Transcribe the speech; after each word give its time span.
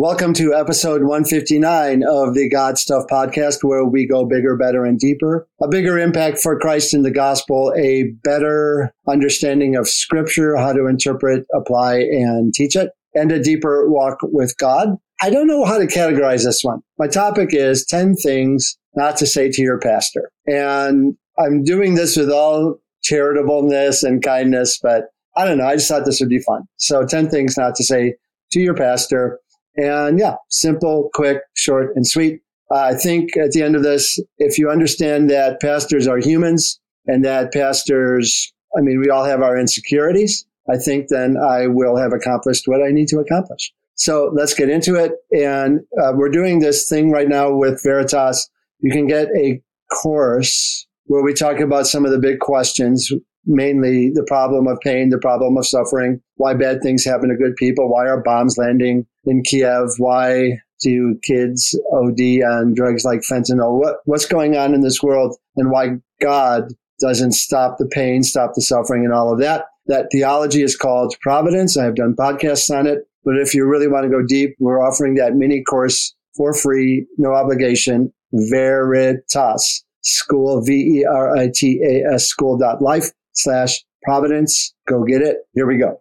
Welcome 0.00 0.32
to 0.32 0.54
episode 0.54 1.02
159 1.02 2.04
of 2.08 2.32
the 2.32 2.48
God 2.48 2.78
Stuff 2.78 3.04
podcast, 3.10 3.58
where 3.60 3.84
we 3.84 4.06
go 4.06 4.24
bigger, 4.24 4.56
better, 4.56 4.86
and 4.86 4.98
deeper. 4.98 5.46
A 5.62 5.68
bigger 5.68 5.98
impact 5.98 6.38
for 6.38 6.58
Christ 6.58 6.94
in 6.94 7.02
the 7.02 7.10
gospel, 7.10 7.70
a 7.76 8.04
better 8.24 8.94
understanding 9.06 9.76
of 9.76 9.86
scripture, 9.86 10.56
how 10.56 10.72
to 10.72 10.86
interpret, 10.86 11.44
apply, 11.54 11.96
and 11.96 12.54
teach 12.54 12.76
it, 12.76 12.92
and 13.14 13.30
a 13.30 13.42
deeper 13.42 13.90
walk 13.90 14.16
with 14.22 14.56
God. 14.56 14.96
I 15.20 15.28
don't 15.28 15.46
know 15.46 15.66
how 15.66 15.76
to 15.76 15.86
categorize 15.86 16.44
this 16.44 16.64
one. 16.64 16.80
My 16.98 17.06
topic 17.06 17.50
is 17.52 17.84
10 17.84 18.14
things 18.14 18.78
not 18.96 19.18
to 19.18 19.26
say 19.26 19.50
to 19.50 19.60
your 19.60 19.78
pastor. 19.78 20.30
And 20.46 21.14
I'm 21.38 21.62
doing 21.62 21.94
this 21.96 22.16
with 22.16 22.30
all 22.30 22.78
charitableness 23.04 24.02
and 24.02 24.22
kindness, 24.22 24.78
but 24.82 25.08
I 25.36 25.44
don't 25.44 25.58
know. 25.58 25.66
I 25.66 25.76
just 25.76 25.88
thought 25.88 26.06
this 26.06 26.20
would 26.20 26.30
be 26.30 26.40
fun. 26.40 26.62
So 26.78 27.04
10 27.04 27.28
things 27.28 27.58
not 27.58 27.74
to 27.74 27.84
say 27.84 28.14
to 28.52 28.60
your 28.60 28.74
pastor. 28.74 29.38
And 29.80 30.18
yeah, 30.18 30.36
simple, 30.50 31.10
quick, 31.14 31.38
short, 31.54 31.96
and 31.96 32.06
sweet. 32.06 32.42
Uh, 32.70 32.80
I 32.80 32.94
think 32.94 33.36
at 33.36 33.52
the 33.52 33.62
end 33.62 33.76
of 33.76 33.82
this, 33.82 34.20
if 34.38 34.58
you 34.58 34.70
understand 34.70 35.30
that 35.30 35.60
pastors 35.60 36.06
are 36.06 36.18
humans 36.18 36.78
and 37.06 37.24
that 37.24 37.52
pastors, 37.52 38.52
I 38.76 38.82
mean, 38.82 39.00
we 39.00 39.08
all 39.08 39.24
have 39.24 39.40
our 39.40 39.58
insecurities, 39.58 40.44
I 40.68 40.76
think 40.76 41.08
then 41.08 41.36
I 41.36 41.66
will 41.66 41.96
have 41.96 42.12
accomplished 42.12 42.64
what 42.66 42.82
I 42.82 42.90
need 42.90 43.08
to 43.08 43.18
accomplish. 43.18 43.72
So 43.94 44.30
let's 44.34 44.54
get 44.54 44.68
into 44.68 44.96
it. 44.96 45.12
And 45.32 45.80
uh, 46.00 46.12
we're 46.14 46.30
doing 46.30 46.60
this 46.60 46.88
thing 46.88 47.10
right 47.10 47.28
now 47.28 47.52
with 47.52 47.82
Veritas. 47.82 48.48
You 48.80 48.92
can 48.92 49.06
get 49.06 49.28
a 49.36 49.62
course 49.90 50.86
where 51.06 51.22
we 51.22 51.34
talk 51.34 51.58
about 51.58 51.86
some 51.86 52.04
of 52.04 52.12
the 52.12 52.18
big 52.18 52.38
questions 52.38 53.10
mainly 53.46 54.10
the 54.10 54.24
problem 54.24 54.66
of 54.66 54.78
pain, 54.80 55.10
the 55.10 55.18
problem 55.18 55.56
of 55.56 55.66
suffering, 55.66 56.20
why 56.36 56.54
bad 56.54 56.82
things 56.82 57.04
happen 57.04 57.28
to 57.28 57.36
good 57.36 57.56
people, 57.56 57.90
why 57.90 58.06
are 58.06 58.22
bombs 58.22 58.56
landing 58.58 59.06
in 59.24 59.42
Kiev, 59.42 59.88
why 59.98 60.58
do 60.80 61.18
kids 61.22 61.78
OD 61.92 62.20
on 62.42 62.74
drugs 62.74 63.04
like 63.04 63.20
fentanyl, 63.20 63.78
what, 63.78 63.96
what's 64.04 64.26
going 64.26 64.56
on 64.56 64.74
in 64.74 64.80
this 64.80 65.02
world, 65.02 65.36
and 65.56 65.70
why 65.70 65.88
God 66.20 66.72
doesn't 67.00 67.32
stop 67.32 67.78
the 67.78 67.86
pain, 67.86 68.22
stop 68.22 68.52
the 68.54 68.62
suffering, 68.62 69.04
and 69.04 69.12
all 69.12 69.32
of 69.32 69.40
that. 69.40 69.66
That 69.86 70.06
theology 70.12 70.62
is 70.62 70.76
called 70.76 71.16
Providence. 71.20 71.76
I 71.76 71.84
have 71.84 71.96
done 71.96 72.14
podcasts 72.14 72.70
on 72.70 72.86
it. 72.86 73.00
But 73.24 73.36
if 73.38 73.54
you 73.54 73.66
really 73.66 73.88
want 73.88 74.04
to 74.04 74.10
go 74.10 74.22
deep, 74.26 74.54
we're 74.58 74.80
offering 74.80 75.14
that 75.16 75.34
mini 75.34 75.62
course 75.62 76.14
for 76.36 76.54
free, 76.54 77.06
no 77.18 77.34
obligation, 77.34 78.12
Veritas 78.32 79.84
School, 80.02 80.62
V 80.62 81.00
E 81.00 81.04
R 81.04 81.36
I 81.36 81.50
T 81.52 81.82
A 81.82 82.14
S 82.14 82.26
School 82.26 82.56
dot 82.56 82.80
life 82.80 83.10
slash 83.42 83.82
Providence. 84.02 84.74
Go 84.88 85.04
get 85.04 85.22
it. 85.22 85.38
Here 85.54 85.66
we 85.66 85.76
go. 85.76 86.00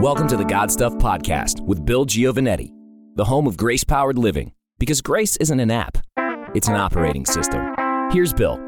Welcome 0.00 0.28
to 0.28 0.36
the 0.36 0.44
God 0.44 0.70
Stuff 0.70 0.94
Podcast 0.94 1.60
with 1.60 1.84
Bill 1.84 2.06
Giovannetti, 2.06 2.70
the 3.14 3.24
home 3.24 3.46
of 3.46 3.56
grace 3.56 3.84
powered 3.84 4.18
living, 4.18 4.52
because 4.78 5.00
grace 5.00 5.36
isn't 5.36 5.60
an 5.60 5.70
app, 5.70 5.98
it's 6.54 6.68
an 6.68 6.74
operating 6.74 7.24
system. 7.24 7.74
Here's 8.12 8.32
Bill. 8.32 8.60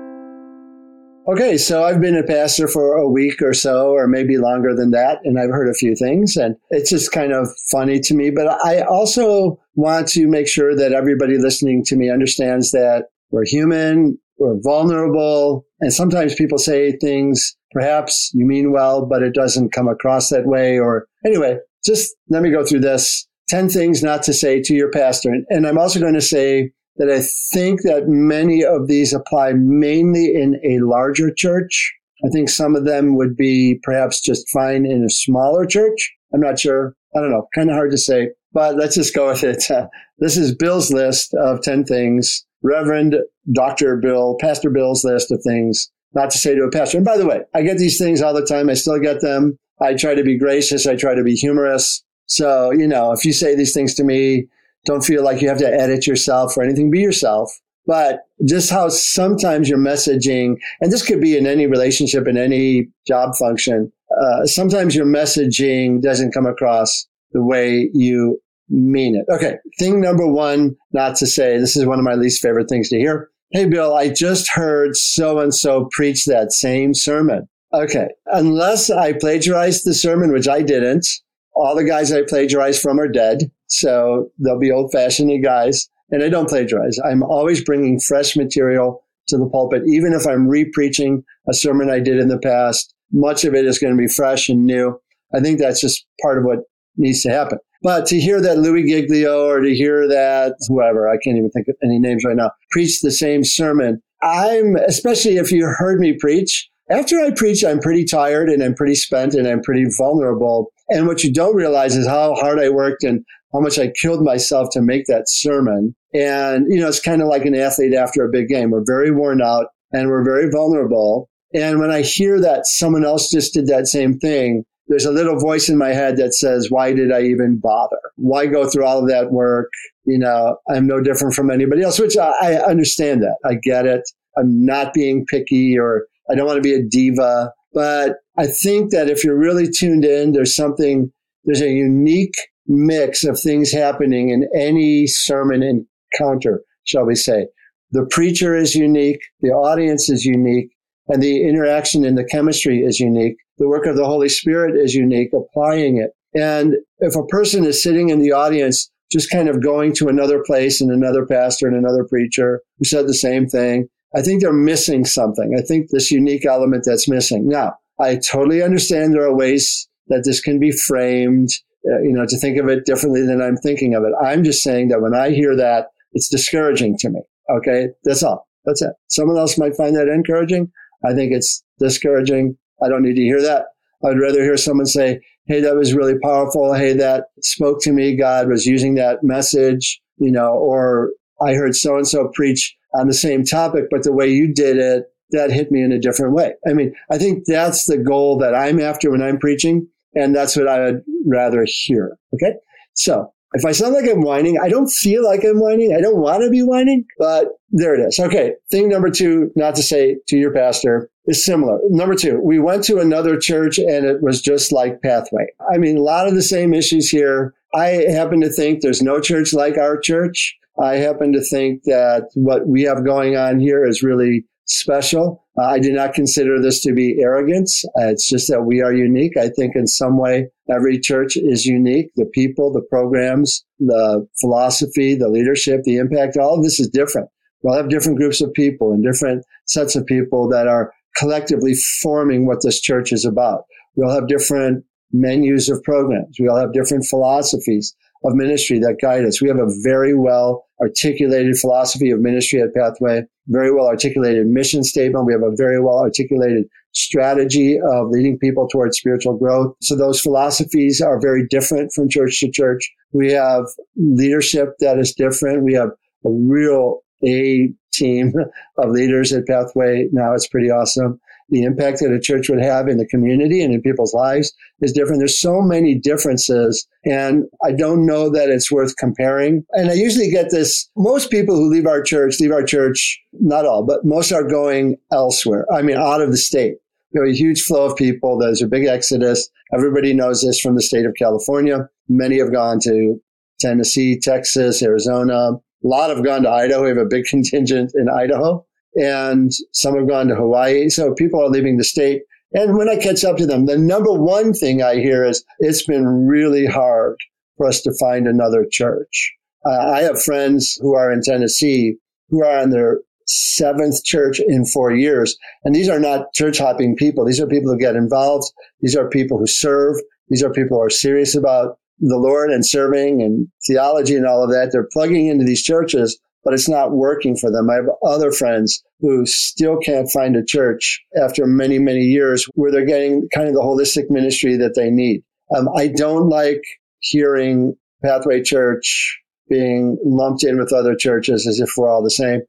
Okay, 1.31 1.59
so 1.59 1.85
I've 1.85 2.01
been 2.01 2.17
a 2.17 2.23
pastor 2.23 2.67
for 2.67 2.97
a 2.97 3.07
week 3.07 3.43
or 3.43 3.53
so, 3.53 3.91
or 3.91 4.09
maybe 4.09 4.39
longer 4.39 4.75
than 4.75 4.93
that, 4.93 5.19
and 5.25 5.39
I've 5.39 5.51
heard 5.51 5.69
a 5.69 5.75
few 5.75 5.95
things, 5.95 6.39
and 6.39 6.57
it's 6.71 6.89
just 6.89 7.13
kind 7.13 7.35
of 7.35 7.47
funny 7.71 8.01
to 8.01 8.15
me. 8.15 8.31
But 8.31 8.49
I 8.65 8.81
also 8.81 9.61
want 9.75 10.09
to 10.09 10.27
make 10.27 10.49
sure 10.49 10.75
that 10.75 10.95
everybody 10.95 11.37
listening 11.37 11.85
to 11.85 11.97
me 11.97 12.11
understands 12.11 12.71
that 12.71 13.09
we're 13.31 13.45
human, 13.45 14.19
we're 14.39 14.59
vulnerable, 14.63 15.67
and 15.81 15.93
sometimes 15.93 16.35
people 16.35 16.57
say 16.57 16.93
things, 16.97 17.58
perhaps 17.73 18.31
you 18.35 18.47
mean 18.47 18.73
well, 18.73 19.07
but 19.07 19.23
it 19.23 19.35
doesn't 19.35 19.73
come 19.73 19.89
across 19.89 20.29
that 20.29 20.47
way. 20.47 20.79
Or 20.79 21.07
anyway, 21.25 21.59
just 21.85 22.15
let 22.29 22.43
me 22.43 22.51
go 22.51 22.65
through 22.65 22.81
this 22.81 23.27
10 23.49 23.69
things 23.69 24.03
not 24.03 24.23
to 24.25 24.33
say 24.33 24.61
to 24.63 24.75
your 24.75 24.91
pastor. 24.91 25.33
And 25.49 25.67
I'm 25.67 25.79
also 25.79 26.01
going 26.01 26.15
to 26.15 26.21
say 26.21 26.71
that 26.97 27.11
I 27.11 27.21
think 27.55 27.83
that 27.83 28.09
many 28.09 28.65
of 28.65 28.89
these 28.89 29.13
apply 29.13 29.53
mainly 29.55 30.35
in 30.35 30.61
a 30.65 30.85
larger 30.85 31.33
church. 31.33 31.95
I 32.25 32.29
think 32.29 32.49
some 32.49 32.75
of 32.75 32.85
them 32.85 33.17
would 33.17 33.37
be 33.37 33.79
perhaps 33.83 34.21
just 34.21 34.49
fine 34.51 34.85
in 34.85 35.05
a 35.05 35.11
smaller 35.11 35.65
church. 35.65 36.13
I'm 36.35 36.41
not 36.41 36.59
sure. 36.59 36.95
I 37.17 37.21
don't 37.21 37.31
know. 37.31 37.47
Kind 37.55 37.71
of 37.71 37.77
hard 37.77 37.93
to 37.93 37.99
say, 37.99 38.31
but 38.53 38.77
let's 38.77 38.97
just 38.97 39.15
go 39.15 39.29
with 39.29 39.45
it. 39.45 39.65
This 40.21 40.37
is 40.37 40.53
Bill's 40.53 40.93
list 40.93 41.33
of 41.35 41.63
10 41.63 41.85
things 41.85 42.45
Reverend 42.63 43.15
Dr. 43.53 43.97
Bill, 43.97 44.37
Pastor 44.41 44.71
Bill's 44.71 45.05
list 45.05 45.31
of 45.31 45.41
things 45.47 45.91
not 46.19 46.31
to 46.33 46.39
say 46.39 46.55
to 46.55 46.65
a 46.65 46.71
pastor. 46.71 46.97
And 46.99 47.07
by 47.07 47.17
the 47.17 47.27
way, 47.27 47.43
I 47.55 47.63
get 47.63 47.79
these 47.79 47.97
things 47.97 48.21
all 48.21 48.35
the 48.35 48.45
time. 48.45 48.69
I 48.69 48.75
still 48.75 48.99
get 48.99 49.21
them. 49.21 49.57
I 49.81 49.95
try 49.95 50.17
to 50.17 50.25
be 50.25 50.37
gracious. 50.37 50.87
I 50.87 50.97
try 50.97 51.15
to 51.15 51.23
be 51.23 51.37
humorous. 51.37 52.03
So, 52.27 52.73
you 52.73 52.89
know, 52.89 53.13
if 53.13 53.25
you 53.25 53.33
say 53.33 53.55
these 53.55 53.73
things 53.73 53.95
to 53.95 54.05
me, 54.05 54.49
don't 54.85 55.05
feel 55.05 55.23
like 55.23 55.41
you 55.41 55.49
have 55.49 55.59
to 55.59 55.73
edit 55.73 56.09
yourself 56.09 56.57
or 56.57 56.65
anything. 56.65 56.91
Be 56.91 56.99
yourself. 56.99 57.53
But 57.87 58.27
just 58.45 58.69
how 58.69 58.89
sometimes 58.89 59.69
your 59.69 59.79
messaging, 59.79 60.57
and 60.81 60.93
this 60.93 61.07
could 61.07 61.21
be 61.21 61.39
in 61.39 61.47
any 61.47 61.67
relationship, 61.67 62.27
in 62.27 62.37
any 62.37 62.89
job 63.07 63.37
function, 63.37 63.93
uh, 64.21 64.45
sometimes 64.45 64.97
your 64.97 65.07
messaging 65.07 66.03
doesn't 66.03 66.33
come 66.33 66.47
across 66.47 67.07
the 67.33 67.43
way 67.43 67.91
you 67.95 68.41
mean 68.69 69.15
it. 69.15 69.33
Okay. 69.33 69.57
Thing 69.79 70.01
number 70.01 70.27
one, 70.27 70.77
not 70.93 71.17
to 71.17 71.27
say, 71.27 71.59
this 71.59 71.77
is 71.77 71.87
one 71.87 71.99
of 71.99 72.05
my 72.05 72.15
least 72.15 72.43
favorite 72.43 72.69
things 72.69 72.89
to 72.89 72.99
hear. 72.99 73.31
Hey, 73.51 73.65
Bill, 73.65 73.95
I 73.95 74.11
just 74.11 74.51
heard 74.53 74.95
so 74.95 75.39
and 75.39 75.55
so 75.55 75.89
preach 75.93 76.27
that 76.27 76.53
same 76.53 76.93
sermon. 76.93 77.49
Okay. 77.73 78.09
Unless 78.27 78.91
I 78.91 79.15
plagiarized 79.15 79.87
the 79.87 79.95
sermon, 79.95 80.33
which 80.33 80.47
I 80.47 80.61
didn't, 80.61 81.07
all 81.55 81.75
the 81.75 81.85
guys 81.85 82.13
I 82.13 82.23
plagiarized 82.29 82.83
from 82.83 83.01
are 83.01 83.09
dead. 83.09 83.51
So 83.67 84.31
they'll 84.39 84.59
be 84.59 84.71
old 84.71 84.93
fashioned 84.93 85.43
guys. 85.43 85.89
And 86.11 86.23
I 86.23 86.29
don't 86.29 86.49
plagiarize. 86.49 86.99
I'm 87.05 87.23
always 87.23 87.65
bringing 87.65 88.01
fresh 88.01 88.37
material 88.37 89.03
to 89.29 89.39
the 89.39 89.49
pulpit, 89.49 89.83
even 89.87 90.13
if 90.13 90.27
I'm 90.27 90.49
re-preaching 90.49 91.23
a 91.49 91.55
sermon 91.55 91.91
I 91.91 92.01
did 92.01 92.19
in 92.19 92.29
the 92.29 92.39
past. 92.39 92.95
Much 93.13 93.45
of 93.45 93.55
it 93.55 93.65
is 93.65 93.79
going 93.79 93.95
to 93.95 93.99
be 93.99 94.09
fresh 94.09 94.49
and 94.49 94.67
new. 94.67 95.01
I 95.35 95.41
think 95.41 95.59
that's 95.59 95.81
just 95.81 96.07
part 96.23 96.39
of 96.39 96.45
what 96.45 96.61
needs 96.97 97.23
to 97.23 97.31
happen. 97.31 97.59
But 97.83 98.07
to 98.07 98.21
hear 98.21 98.41
that 98.41 98.59
Louis 98.59 98.85
Giglio 98.85 99.47
or 99.47 99.61
to 99.61 99.75
hear 99.75 100.09
that 100.09 100.55
whoever, 100.69 101.09
I 101.09 101.17
can't 101.23 101.37
even 101.37 101.51
think 101.51 101.69
of 101.69 101.77
any 101.83 101.99
names 101.99 102.25
right 102.25 102.37
now, 102.37 102.51
preach 102.71 103.01
the 103.01 103.13
same 103.13 103.45
sermon, 103.45 104.03
I'm, 104.23 104.77
especially 104.77 105.37
if 105.37 105.53
you 105.53 105.65
heard 105.67 106.01
me 106.01 106.15
preach, 106.19 106.69
after 106.91 107.21
I 107.21 107.31
preach, 107.31 107.65
I'm 107.65 107.81
pretty 107.81 108.05
tired 108.05 108.49
and 108.49 108.63
I'm 108.63 108.75
pretty 108.75 108.95
spent 108.95 109.35
and 109.35 109.47
I'm 109.47 109.61
pretty 109.61 109.85
vulnerable. 109.97 110.73
And 110.89 111.07
what 111.07 111.23
you 111.23 111.33
don't 111.33 111.55
realize 111.55 111.95
is 111.95 112.07
how 112.07 112.35
hard 112.35 112.59
I 112.59 112.71
worked 112.71 113.05
and 113.05 113.25
how 113.53 113.61
much 113.61 113.79
I 113.79 113.93
killed 114.01 114.25
myself 114.25 114.69
to 114.73 114.81
make 114.81 115.05
that 115.07 115.29
sermon. 115.29 115.95
And, 116.15 116.67
you 116.71 116.81
know, 116.81 116.89
it's 116.89 117.01
kind 117.01 117.21
of 117.21 117.29
like 117.29 117.45
an 117.45 117.55
athlete 117.55 117.95
after 117.95 118.25
a 118.25 118.31
big 118.31 118.49
game. 118.49 118.71
We're 118.71 118.85
very 118.87 119.11
worn 119.11 119.43
out 119.43 119.67
and 119.93 120.09
we're 120.09 120.25
very 120.25 120.51
vulnerable. 120.51 121.29
And 121.55 121.79
when 121.79 121.91
I 121.91 122.03
hear 122.03 122.41
that 122.41 122.67
someone 122.67 123.05
else 123.05 123.31
just 123.31 123.55
did 123.55 123.67
that 123.67 123.87
same 123.87 124.19
thing, 124.19 124.65
there's 124.89 125.05
a 125.05 125.13
little 125.13 125.39
voice 125.39 125.69
in 125.69 125.77
my 125.77 125.91
head 125.91 126.17
that 126.17 126.35
says, 126.35 126.71
why 126.71 126.93
did 126.93 127.13
I 127.13 127.23
even 127.23 127.59
bother? 127.59 128.01
Why 128.17 128.47
go 128.47 128.69
through 128.69 128.85
all 128.85 128.99
of 129.01 129.09
that 129.09 129.31
work? 129.31 129.71
You 130.05 130.19
know, 130.19 130.57
I'm 130.71 130.87
no 130.87 131.01
different 131.01 131.35
from 131.35 131.51
anybody 131.51 131.83
else, 131.83 131.99
which 131.99 132.17
I, 132.17 132.33
I 132.41 132.55
understand 132.65 133.23
that. 133.23 133.37
I 133.45 133.55
get 133.63 133.87
it. 133.87 134.03
I'm 134.37 134.65
not 134.65 134.95
being 134.95 135.27
picky 135.27 135.79
or 135.79 136.07
I 136.31 136.35
don't 136.35 136.47
want 136.47 136.57
to 136.57 136.63
be 136.63 136.75
a 136.75 136.83
diva. 136.83 137.53
But 137.75 138.17
I 138.39 138.47
think 138.47 138.91
that 138.93 139.11
if 139.11 139.23
you're 139.23 139.39
really 139.39 139.69
tuned 139.69 140.05
in, 140.05 140.33
there's 140.33 140.55
something, 140.55 141.13
there's 141.45 141.61
a 141.61 141.71
unique 141.71 142.35
mix 142.67 143.25
of 143.25 143.39
things 143.39 143.73
happening 143.73 144.31
in 144.31 144.49
any 144.55 145.07
sermon 145.07 145.63
encounter, 145.63 146.63
shall 146.85 147.05
we 147.05 147.15
say. 147.15 147.49
The 147.91 148.07
preacher 148.11 148.55
is 148.55 148.75
unique, 148.75 149.21
the 149.41 149.49
audience 149.49 150.11
is 150.11 150.25
unique, 150.25 150.71
and 151.09 151.23
the 151.23 151.43
interaction 151.49 152.05
and 152.05 152.17
the 152.17 152.25
chemistry 152.25 152.81
is 152.83 153.01
unique. 153.01 153.37
The 153.59 153.69
work 153.69 153.87
of 153.87 153.97
the 153.97 154.05
Holy 154.05 154.29
Spirit 154.29 154.77
is 154.77 154.95
unique, 154.95 155.31
applying 155.33 155.99
it. 155.99 156.11
And 156.39 156.75
if 156.99 157.17
a 157.17 157.27
person 157.27 157.65
is 157.65 157.83
sitting 157.83 158.11
in 158.11 158.21
the 158.21 158.33
audience, 158.33 158.91
just 159.11 159.31
kind 159.31 159.49
of 159.49 159.63
going 159.63 159.95
to 159.95 160.09
another 160.09 160.43
place 160.47 160.81
and 160.81 160.91
another 160.91 161.25
pastor 161.27 161.67
and 161.67 161.77
another 161.77 162.05
preacher 162.05 162.61
who 162.79 162.85
said 162.85 163.07
the 163.07 163.15
same 163.15 163.47
thing, 163.47 163.89
I 164.15 164.23
think 164.23 164.43
they're 164.43 164.53
missing 164.53 165.05
something. 165.05 165.55
I 165.59 165.63
think 165.63 165.89
this 165.91 166.11
unique 166.11 166.45
element 166.45 166.85
that's 166.87 167.09
missing. 167.09 167.49
Now, 167.49 167.75
I 168.01 168.17
totally 168.17 168.63
understand 168.63 169.13
there 169.13 169.27
are 169.27 169.35
ways 169.35 169.89
that 170.09 170.23
this 170.25 170.41
can 170.41 170.59
be 170.59 170.71
framed, 170.71 171.51
uh, 171.87 172.01
you 172.03 172.13
know, 172.13 172.27
to 172.27 172.39
think 172.39 172.59
of 172.59 172.69
it 172.69 172.87
differently 172.87 173.25
than 173.25 173.43
I'm 173.43 173.57
thinking 173.57 173.95
of 173.95 174.05
it. 174.05 174.13
I'm 174.23 174.45
just 174.45 174.63
saying 174.63 174.89
that 174.89 175.01
when 175.01 175.15
I 175.15 175.31
hear 175.31 175.57
that, 175.57 175.87
it's 176.13 176.29
discouraging 176.29 176.97
to 176.99 177.11
me. 177.11 177.21
Okay. 177.51 177.89
That's 178.05 178.23
all. 178.23 178.47
That's 178.65 178.83
it. 178.83 178.93
Someone 179.09 179.39
else 179.39 179.59
might 179.59 179.77
find 179.77 179.97
that 179.97 180.09
encouraging. 180.09 180.71
I 181.05 181.15
think 181.15 181.33
it's 181.33 181.63
discouraging. 181.79 182.57
I 182.83 182.89
don't 182.89 183.03
need 183.03 183.17
to 183.17 183.23
hear 183.23 183.43
that. 183.43 183.67
I'd 184.05 184.21
rather 184.21 184.43
hear 184.43 184.57
someone 184.57 184.87
say, 184.87 185.21
Hey, 185.47 185.61
that 185.61 185.77
was 185.77 185.95
really 185.95 186.19
powerful. 186.23 186.75
Hey, 186.75 186.93
that 186.95 187.27
spoke 187.43 187.81
to 187.83 187.93
me. 187.93 188.17
God 188.17 188.49
was 188.49 188.67
using 188.67 188.95
that 188.97 189.23
message, 189.23 190.01
you 190.19 190.31
know, 190.31 190.53
or 190.53 191.11
I 191.41 191.55
heard 191.55 191.75
so 191.75 191.97
and 191.97 192.07
so 192.07 192.29
preach 192.35 192.77
on 192.95 193.07
the 193.07 193.15
same 193.15 193.45
topic, 193.45 193.85
but 193.91 194.03
the 194.03 194.13
way 194.13 194.29
you 194.29 194.53
did 194.53 194.77
it, 194.77 195.05
that 195.31 195.51
hit 195.51 195.71
me 195.71 195.83
in 195.83 195.93
a 195.93 195.99
different 195.99 196.35
way. 196.35 196.55
I 196.69 196.73
mean, 196.73 196.95
I 197.11 197.19
think 197.19 197.45
that's 197.47 197.85
the 197.85 197.99
goal 197.99 198.39
that 198.39 198.55
I'm 198.55 198.81
after 198.81 199.11
when 199.11 199.23
I'm 199.23 199.39
preaching. 199.39 199.87
And 200.15 200.35
that's 200.35 200.57
what 200.57 200.69
I 200.69 200.81
would 200.81 201.05
rather 201.27 201.65
hear. 201.67 202.17
Okay. 202.35 202.55
So 202.95 203.33
If 203.55 203.65
I 203.65 203.73
sound 203.73 203.95
like 203.95 204.09
I'm 204.09 204.21
whining, 204.21 204.59
I 204.63 204.69
don't 204.69 204.89
feel 204.89 205.25
like 205.25 205.45
I'm 205.45 205.59
whining. 205.59 205.95
I 205.97 206.01
don't 206.01 206.19
want 206.19 206.43
to 206.43 206.51
be 206.51 206.63
whining, 206.63 207.07
but 207.19 207.49
there 207.71 207.95
it 207.95 208.07
is. 208.07 208.19
Okay. 208.19 208.53
Thing 208.71 208.89
number 208.89 209.11
two, 209.11 209.51
not 209.57 209.75
to 209.77 209.83
say 209.83 210.19
to 210.29 210.37
your 210.37 210.53
pastor, 210.53 211.11
is 211.27 211.45
similar. 211.45 211.79
Number 211.89 212.15
two, 212.15 212.41
we 212.43 212.59
went 212.59 212.85
to 212.85 212.99
another 212.99 213.39
church 213.39 213.79
and 213.79 214.05
it 214.05 214.23
was 214.23 214.43
just 214.43 214.73
like 214.73 215.03
Pathway. 215.03 215.47
I 215.73 215.79
mean, 215.79 215.97
a 215.97 216.03
lot 216.03 216.29
of 216.29 216.35
the 216.35 216.43
same 216.43 216.75
issues 216.75 217.09
here. 217.09 217.55
I 217.75 217.87
happen 218.11 218.41
to 218.41 218.51
think 218.51 218.81
there's 218.81 219.03
no 219.03 219.21
church 219.21 219.53
like 219.53 219.77
our 219.77 219.99
church. 219.99 220.57
I 220.81 220.97
happen 220.97 221.33
to 221.33 221.43
think 221.43 221.83
that 221.85 222.29
what 222.35 222.67
we 222.67 222.83
have 222.83 223.05
going 223.05 223.37
on 223.37 223.61
here 223.61 223.85
is 223.85 224.03
really 224.03 224.45
special. 224.67 225.45
Uh, 225.59 225.65
I 225.65 225.79
do 225.79 225.93
not 225.93 226.15
consider 226.15 226.61
this 226.61 226.81
to 226.83 226.93
be 226.93 227.19
arrogance. 227.21 227.85
Uh, 227.99 228.09
it's 228.09 228.29
just 228.29 228.49
that 228.49 228.63
we 228.63 228.81
are 228.81 228.93
unique. 228.93 229.37
I 229.37 229.49
think 229.49 229.75
in 229.75 229.87
some 229.87 230.19
way, 230.19 230.49
every 230.71 230.99
church 230.99 231.37
is 231.37 231.65
unique. 231.65 232.11
The 232.17 232.27
people, 232.27 232.73
the 232.73 232.83
programs, 232.83 233.65
the 233.79 234.27
philosophy, 234.41 235.15
the 235.15 235.29
leadership, 235.29 235.83
the 235.85 235.97
impact, 235.97 236.37
all 236.37 236.57
of 236.57 236.63
this 236.63 236.81
is 236.81 236.89
different. 236.89 237.29
We'll 237.63 237.77
have 237.77 237.89
different 237.89 238.19
groups 238.19 238.41
of 238.41 238.53
people 238.53 238.93
and 238.93 239.03
different 239.03 239.45
sets 239.67 239.97
of 239.97 240.07
people 240.07 240.49
that 240.49 240.69
are 240.69 240.93
collectively 241.17 241.75
forming 242.03 242.47
what 242.47 242.63
this 242.63 242.81
church 242.81 243.13
is 243.13 243.25
about. 243.25 243.65
We'll 243.97 244.15
have 244.15 244.29
different 244.29 244.85
menus 245.13 245.69
of 245.69 245.83
programs. 245.83 246.37
We 246.39 246.49
all 246.49 246.59
have 246.59 246.73
different 246.73 247.07
philosophies 247.07 247.95
of 248.25 248.35
ministry 248.35 248.79
that 248.81 248.97
guide 249.01 249.25
us. 249.25 249.41
We 249.41 249.49
have 249.49 249.59
a 249.59 249.71
very 249.83 250.15
well 250.15 250.67
articulated 250.81 251.57
philosophy 251.57 252.11
of 252.11 252.21
ministry 252.21 252.61
at 252.61 252.75
Pathway, 252.75 253.23
very 253.49 253.73
well 253.73 253.87
articulated 253.87 254.47
mission 254.47 254.85
statement. 254.85 255.27
We 255.27 255.33
have 255.33 255.43
a 255.43 255.55
very 255.57 255.81
well 255.81 255.99
articulated 255.99 256.65
strategy 256.93 257.79
of 257.81 258.09
leading 258.11 258.39
people 258.39 258.69
towards 258.69 258.99
spiritual 258.99 259.37
growth. 259.37 259.75
So 259.81 259.97
those 259.97 260.21
philosophies 260.21 261.01
are 261.01 261.21
very 261.21 261.47
different 261.49 261.93
from 261.95 262.09
church 262.09 262.41
to 262.41 262.51
church. 262.51 262.91
We 263.13 263.33
have 263.33 263.65
leadership 263.97 264.71
that 264.81 264.99
is 264.99 265.15
different. 265.15 265.65
We 265.65 265.75
have 265.75 265.91
a 266.25 266.31
real 266.31 267.01
A 267.27 267.71
team 267.93 268.33
of 268.79 268.91
leaders 268.91 269.33
at 269.33 269.47
Pathway. 269.47 270.09
Now 270.13 270.35
it's 270.35 270.49
pretty 270.49 270.71
awesome 270.71 271.21
the 271.51 271.63
impact 271.63 272.01
that 272.01 272.13
a 272.13 272.21
church 272.21 272.49
would 272.49 272.61
have 272.61 272.89
in 272.89 272.99
the 272.99 273.07
community 273.07 273.63
and 273.63 273.73
in 273.73 273.81
people's 273.81 274.13
lives 274.13 274.53
is 274.81 274.93
different. 274.93 275.19
There's 275.19 275.41
so 275.41 275.63
many 275.63 275.95
differences 275.95 276.87
and 277.05 277.45
I 277.65 277.73
don't 277.73 278.05
know 278.05 278.29
that 278.31 278.51
it's 278.51 278.71
worth 278.71 278.97
comparing. 278.97 279.65
And 279.73 279.91
I 279.91 279.95
usually 279.95 280.31
get 280.31 280.51
this, 280.51 280.89
most 280.97 281.31
people 281.31 281.57
who 281.57 281.71
leave 281.71 281.87
our 281.87 282.03
church, 282.03 282.39
leave 282.41 282.53
our 282.53 282.63
church, 282.63 283.19
not 283.33 283.65
all, 283.65 283.85
but 283.85 284.05
most 284.05 284.31
are 284.33 284.47
going 284.47 284.97
elsewhere. 285.13 285.65
I 285.73 285.83
mean, 285.83 285.97
out 285.97 286.21
of 286.21 286.31
the 286.31 286.37
state. 286.37 286.75
Have 287.17 287.27
a 287.27 287.33
huge 287.33 287.63
flow 287.63 287.87
of 287.87 287.97
people. 287.97 288.39
There's 288.39 288.61
a 288.61 288.67
big 288.67 288.85
exodus. 288.85 289.49
Everybody 289.75 290.13
knows 290.13 290.43
this 290.43 290.61
from 290.61 290.75
the 290.75 290.83
state 290.83 291.07
of 291.07 291.15
California. 291.19 291.89
Many 292.07 292.39
have 292.39 292.53
gone 292.53 292.81
to 292.81 293.19
Tennessee, 293.61 294.21
Texas, 294.21 294.83
Arizona. 294.83 295.53
A 295.85 295.89
lot 295.89 296.11
have 296.11 296.25
gone 296.25 296.43
to 296.43 296.51
Idaho. 296.51 296.83
We 296.83 296.89
have 296.89 296.99
a 296.99 297.07
big 297.07 297.25
contingent 297.31 297.93
in 297.95 298.09
Idaho 298.09 298.65
and 298.95 299.53
some 299.73 299.97
have 299.97 300.09
gone 300.09 300.29
to 300.29 300.35
Hawaii. 300.35 300.89
So 300.89 301.15
people 301.15 301.43
are 301.43 301.49
leaving 301.49 301.77
the 301.77 301.85
state. 301.85 302.23
And 302.53 302.77
when 302.77 302.89
I 302.89 302.97
catch 302.97 303.25
up 303.25 303.37
to 303.37 303.47
them, 303.47 303.67
the 303.67 303.77
number 303.77 304.13
one 304.13 304.53
thing 304.53 304.83
I 304.83 304.97
hear 304.97 305.25
is 305.25 305.45
it's 305.59 305.85
been 305.85 306.27
really 306.27 306.67
hard 306.67 307.17
for 307.57 307.67
us 307.67 307.83
to 307.83 307.93
find 308.01 308.27
another 308.27 308.67
church. 308.71 309.33
Uh, 309.67 309.91
I 309.93 310.01
have 310.01 310.23
friends 310.23 310.79
who 310.81 310.95
are 310.95 311.13
in 311.13 311.21
Tennessee 311.21 311.97
who 312.31 312.45
are 312.45 312.59
on 312.59 312.71
their 312.71 313.01
seventh 313.27 314.03
church 314.05 314.41
in 314.41 314.65
four 314.65 314.93
years. 314.93 315.37
And 315.65 315.75
these 315.75 315.89
are 315.89 316.01
not 316.01 316.33
church 316.33 316.59
hopping 316.59 316.97
people. 316.97 317.27
These 317.27 317.41
are 317.41 317.47
people 317.47 317.71
who 317.73 317.79
get 317.79 317.97
involved. 317.97 318.51
These 318.81 318.97
are 318.97 319.09
people 319.09 319.39
who 319.39 319.47
serve. 319.47 319.97
These 320.29 320.43
are 320.43 320.51
people 320.51 320.79
who 320.79 320.85
are 320.85 320.91
serious 320.91 321.35
about 321.35 321.79
the 322.01 322.19
Lord 322.19 322.51
and 322.51 322.65
serving 322.65 323.23
and 323.23 323.49
theology 323.67 324.15
and 324.15 324.27
all 324.27 324.43
of 324.43 324.51
that. 324.51 324.71
They're 324.73 324.89
plugging 324.93 325.27
into 325.27 325.45
these 325.45 325.63
churches 325.63 326.19
but 326.49 326.55
it's 326.55 326.69
not 326.69 326.93
working 326.93 327.37
for 327.37 327.51
them. 327.51 327.69
I 327.69 327.75
have 327.75 327.91
other 328.03 328.33
friends 328.33 328.83
who 329.01 329.27
still 329.27 329.77
can't 329.77 330.11
find 330.11 330.35
a 330.35 330.43
church 330.43 330.99
after 331.23 331.47
many, 331.47 331.79
many 331.79 332.05
years 332.05 332.47
where 332.55 332.73
they're 332.73 332.87
getting 332.87 333.29
kind 333.35 333.49
of 333.49 333.55
the 333.55 333.61
holistic 333.61 334.09
ministry 334.09 334.57
that 334.57 334.75
they 334.75 334.91
need. 334.91 335.23
Um, 335.55 335.69
I 335.77 335.89
don't 335.89 336.31
like 336.31 336.63
hearing 337.01 337.77
Pathway 338.03 338.43
Church 338.43 339.21
being 339.51 339.99
lumped 340.05 340.43
in 340.43 340.59
with 340.59 340.73
other 340.73 340.95
churches 340.95 341.47
as 341.47 341.61
if 341.61 341.71
we're 341.77 341.91
all 341.91 342.03
the 342.03 342.11
same. 342.11 342.41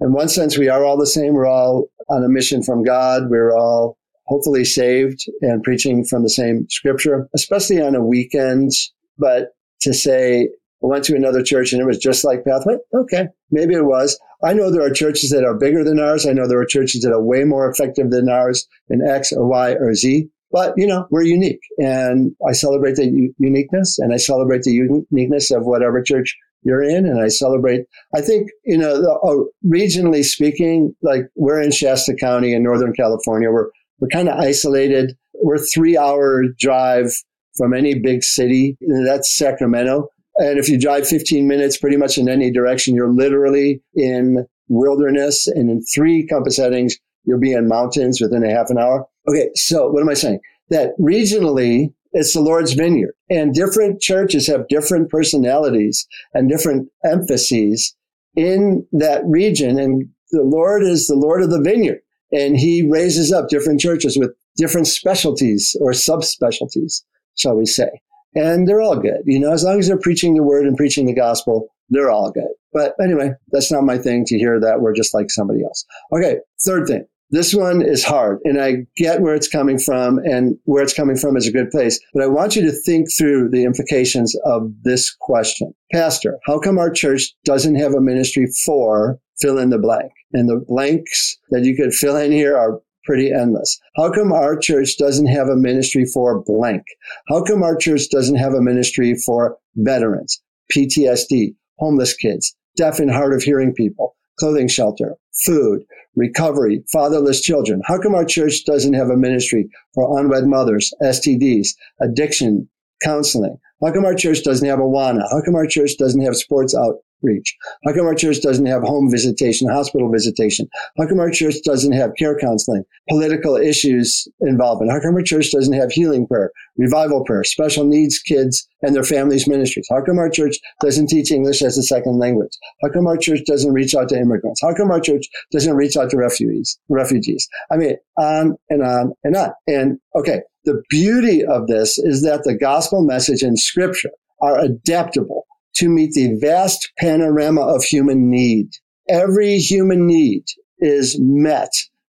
In 0.00 0.12
one 0.12 0.28
sense, 0.28 0.58
we 0.58 0.68
are 0.68 0.84
all 0.84 0.98
the 0.98 1.06
same. 1.06 1.32
We're 1.32 1.46
all 1.46 1.88
on 2.10 2.24
a 2.24 2.28
mission 2.28 2.62
from 2.62 2.82
God. 2.82 3.30
We're 3.30 3.56
all 3.56 3.96
hopefully 4.26 4.64
saved 4.64 5.20
and 5.40 5.62
preaching 5.62 6.04
from 6.04 6.22
the 6.22 6.28
same 6.28 6.66
scripture, 6.68 7.28
especially 7.34 7.80
on 7.80 7.94
a 7.94 8.04
weekend. 8.04 8.72
But 9.18 9.48
to 9.82 9.94
say 9.94 10.48
I 10.82 10.86
went 10.86 11.04
to 11.04 11.16
another 11.16 11.42
church 11.42 11.72
and 11.72 11.80
it 11.80 11.86
was 11.86 11.98
just 11.98 12.24
like 12.24 12.44
Pathway. 12.44 12.76
Okay, 12.94 13.28
maybe 13.50 13.74
it 13.74 13.84
was. 13.84 14.18
I 14.44 14.52
know 14.52 14.70
there 14.70 14.84
are 14.84 14.92
churches 14.92 15.30
that 15.30 15.44
are 15.44 15.56
bigger 15.56 15.82
than 15.82 15.98
ours. 15.98 16.26
I 16.26 16.32
know 16.32 16.46
there 16.46 16.60
are 16.60 16.66
churches 16.66 17.02
that 17.02 17.12
are 17.12 17.22
way 17.22 17.44
more 17.44 17.70
effective 17.70 18.10
than 18.10 18.28
ours 18.28 18.66
in 18.90 19.06
X 19.06 19.32
or 19.32 19.46
Y 19.46 19.72
or 19.72 19.94
Z. 19.94 20.28
But, 20.52 20.74
you 20.76 20.86
know, 20.86 21.06
we're 21.10 21.22
unique. 21.22 21.60
And 21.78 22.32
I 22.48 22.52
celebrate 22.52 22.96
the 22.96 23.06
u- 23.06 23.34
uniqueness 23.38 23.98
and 23.98 24.12
I 24.12 24.16
celebrate 24.16 24.62
the 24.62 24.72
uniqueness 24.72 25.50
of 25.50 25.64
whatever 25.64 26.02
church 26.02 26.36
you're 26.62 26.82
in. 26.82 27.04
And 27.06 27.20
I 27.20 27.28
celebrate, 27.28 27.82
I 28.14 28.20
think, 28.20 28.50
you 28.64 28.78
know, 28.78 29.00
the, 29.00 29.10
uh, 29.10 29.44
regionally 29.66 30.24
speaking, 30.24 30.94
like 31.02 31.22
we're 31.34 31.60
in 31.60 31.72
Shasta 31.72 32.14
County 32.14 32.52
in 32.52 32.62
Northern 32.62 32.92
California. 32.92 33.50
We're, 33.50 33.70
we're 33.98 34.08
kind 34.08 34.28
of 34.28 34.38
isolated. 34.38 35.16
We're 35.42 35.58
three 35.58 35.98
hour 35.98 36.44
drive 36.58 37.12
from 37.56 37.74
any 37.74 37.98
big 37.98 38.22
city. 38.22 38.76
That's 39.04 39.34
Sacramento. 39.34 40.08
And 40.36 40.58
if 40.58 40.68
you 40.68 40.78
drive 40.78 41.08
15 41.08 41.48
minutes 41.48 41.78
pretty 41.78 41.96
much 41.96 42.18
in 42.18 42.28
any 42.28 42.50
direction, 42.50 42.94
you're 42.94 43.12
literally 43.12 43.80
in 43.94 44.46
wilderness. 44.68 45.46
And 45.46 45.70
in 45.70 45.82
three 45.82 46.26
compass 46.26 46.58
headings, 46.58 46.96
you'll 47.24 47.40
be 47.40 47.52
in 47.52 47.68
mountains 47.68 48.20
within 48.20 48.44
a 48.44 48.50
half 48.50 48.70
an 48.70 48.78
hour. 48.78 49.06
Okay. 49.28 49.50
So 49.54 49.88
what 49.90 50.02
am 50.02 50.08
I 50.08 50.14
saying? 50.14 50.40
That 50.70 50.90
regionally, 51.00 51.92
it's 52.12 52.32
the 52.32 52.40
Lord's 52.40 52.72
vineyard 52.72 53.14
and 53.28 53.54
different 53.54 54.00
churches 54.00 54.46
have 54.46 54.68
different 54.68 55.10
personalities 55.10 56.06
and 56.32 56.48
different 56.48 56.88
emphases 57.04 57.94
in 58.34 58.86
that 58.92 59.22
region. 59.26 59.78
And 59.78 60.08
the 60.30 60.42
Lord 60.42 60.82
is 60.82 61.06
the 61.06 61.14
Lord 61.14 61.42
of 61.42 61.50
the 61.50 61.60
vineyard 61.60 62.00
and 62.32 62.56
he 62.56 62.86
raises 62.88 63.32
up 63.32 63.48
different 63.48 63.80
churches 63.80 64.16
with 64.16 64.30
different 64.56 64.86
specialties 64.86 65.76
or 65.80 65.92
subspecialties, 65.92 67.02
shall 67.36 67.56
we 67.56 67.66
say 67.66 67.90
and 68.36 68.68
they're 68.68 68.82
all 68.82 68.96
good. 68.96 69.22
You 69.24 69.40
know, 69.40 69.52
as 69.52 69.64
long 69.64 69.78
as 69.78 69.88
they're 69.88 69.98
preaching 69.98 70.34
the 70.34 70.42
word 70.42 70.66
and 70.66 70.76
preaching 70.76 71.06
the 71.06 71.14
gospel, 71.14 71.68
they're 71.88 72.10
all 72.10 72.30
good. 72.30 72.50
But 72.72 72.94
anyway, 73.02 73.32
that's 73.50 73.72
not 73.72 73.84
my 73.84 73.96
thing 73.96 74.24
to 74.26 74.38
hear 74.38 74.60
that 74.60 74.80
we're 74.80 74.94
just 74.94 75.14
like 75.14 75.30
somebody 75.30 75.64
else. 75.64 75.84
Okay, 76.12 76.36
third 76.62 76.86
thing. 76.86 77.06
This 77.30 77.54
one 77.54 77.82
is 77.82 78.04
hard, 78.04 78.38
and 78.44 78.60
I 78.60 78.86
get 78.96 79.20
where 79.20 79.34
it's 79.34 79.48
coming 79.48 79.78
from, 79.78 80.18
and 80.18 80.56
where 80.64 80.84
it's 80.84 80.92
coming 80.92 81.16
from 81.16 81.36
is 81.36 81.48
a 81.48 81.52
good 81.52 81.70
place. 81.70 81.98
But 82.14 82.22
I 82.22 82.28
want 82.28 82.54
you 82.54 82.62
to 82.62 82.70
think 82.70 83.08
through 83.16 83.48
the 83.50 83.64
implications 83.64 84.36
of 84.44 84.70
this 84.84 85.12
question. 85.12 85.74
Pastor, 85.90 86.38
how 86.44 86.60
come 86.60 86.78
our 86.78 86.90
church 86.90 87.34
doesn't 87.44 87.74
have 87.74 87.94
a 87.94 88.00
ministry 88.00 88.46
for 88.64 89.18
fill 89.40 89.58
in 89.58 89.70
the 89.70 89.78
blank? 89.78 90.12
And 90.32 90.48
the 90.48 90.62
blanks 90.68 91.36
that 91.50 91.64
you 91.64 91.74
could 91.74 91.94
fill 91.94 92.16
in 92.16 92.30
here 92.30 92.56
are 92.56 92.80
pretty 93.06 93.32
endless. 93.32 93.78
How 93.96 94.10
come 94.10 94.32
our 94.32 94.58
church 94.58 94.98
doesn't 94.98 95.26
have 95.26 95.48
a 95.48 95.56
ministry 95.56 96.04
for 96.12 96.42
blank? 96.42 96.82
How 97.28 97.42
come 97.42 97.62
our 97.62 97.76
church 97.76 98.10
doesn't 98.10 98.36
have 98.36 98.52
a 98.52 98.60
ministry 98.60 99.14
for 99.24 99.56
veterans, 99.76 100.42
PTSD, 100.76 101.54
homeless 101.78 102.14
kids, 102.14 102.54
deaf 102.76 102.98
and 102.98 103.10
hard 103.10 103.32
of 103.32 103.42
hearing 103.42 103.72
people, 103.72 104.16
clothing 104.38 104.68
shelter, 104.68 105.14
food, 105.44 105.84
recovery, 106.16 106.82
fatherless 106.92 107.40
children? 107.40 107.80
How 107.86 107.98
come 107.98 108.14
our 108.14 108.24
church 108.24 108.64
doesn't 108.66 108.94
have 108.94 109.08
a 109.08 109.16
ministry 109.16 109.68
for 109.94 110.18
unwed 110.18 110.46
mothers, 110.46 110.92
STDs, 111.02 111.68
addiction, 112.02 112.68
counseling? 113.02 113.56
How 113.82 113.92
come 113.92 114.04
our 114.04 114.14
church 114.14 114.42
doesn't 114.42 114.68
have 114.68 114.78
Awana? 114.78 115.22
How 115.30 115.42
come 115.44 115.54
our 115.54 115.66
church 115.66 115.92
doesn't 115.98 116.22
have 116.22 116.36
sports 116.36 116.74
out 116.74 116.96
reach? 117.22 117.56
How 117.84 117.94
come 117.94 118.06
our 118.06 118.14
church 118.14 118.40
doesn't 118.40 118.66
have 118.66 118.82
home 118.82 119.10
visitation, 119.10 119.68
hospital 119.68 120.10
visitation? 120.10 120.68
How 120.98 121.06
come 121.06 121.20
our 121.20 121.30
church 121.30 121.56
doesn't 121.64 121.92
have 121.92 122.12
care 122.18 122.38
counseling, 122.38 122.84
political 123.08 123.56
issues 123.56 124.28
involvement? 124.40 124.92
How 124.92 125.00
come 125.00 125.14
our 125.14 125.22
church 125.22 125.50
doesn't 125.52 125.74
have 125.74 125.90
healing 125.90 126.26
prayer, 126.26 126.50
revival 126.76 127.24
prayer, 127.24 127.44
special 127.44 127.84
needs 127.84 128.18
kids 128.18 128.66
and 128.82 128.94
their 128.94 129.04
families 129.04 129.48
ministries? 129.48 129.86
How 129.90 130.02
come 130.02 130.18
our 130.18 130.30
church 130.30 130.58
doesn't 130.80 131.08
teach 131.08 131.30
English 131.30 131.62
as 131.62 131.78
a 131.78 131.82
second 131.82 132.18
language? 132.18 132.52
How 132.82 132.90
come 132.90 133.06
our 133.06 133.16
church 133.16 133.40
doesn't 133.46 133.72
reach 133.72 133.94
out 133.94 134.08
to 134.10 134.18
immigrants? 134.18 134.60
How 134.62 134.74
come 134.74 134.90
our 134.90 135.00
church 135.00 135.26
doesn't 135.52 135.74
reach 135.74 135.96
out 135.96 136.10
to 136.10 136.16
refugees? 136.16 136.78
Refugees. 136.88 137.48
I 137.70 137.76
mean, 137.76 137.96
on 138.18 138.56
and 138.70 138.82
on 138.82 139.12
and 139.24 139.36
on. 139.36 139.52
And 139.66 139.98
okay, 140.14 140.40
the 140.64 140.82
beauty 140.90 141.44
of 141.44 141.68
this 141.68 141.98
is 141.98 142.22
that 142.22 142.44
the 142.44 142.54
gospel 142.54 143.02
message 143.02 143.42
and 143.42 143.58
scripture 143.58 144.10
are 144.40 144.58
adaptable 144.58 145.46
to 145.76 145.88
meet 145.88 146.12
the 146.12 146.36
vast 146.40 146.90
panorama 146.98 147.62
of 147.62 147.84
human 147.84 148.30
need. 148.30 148.68
Every 149.08 149.58
human 149.58 150.06
need 150.06 150.44
is 150.78 151.18
met 151.20 151.72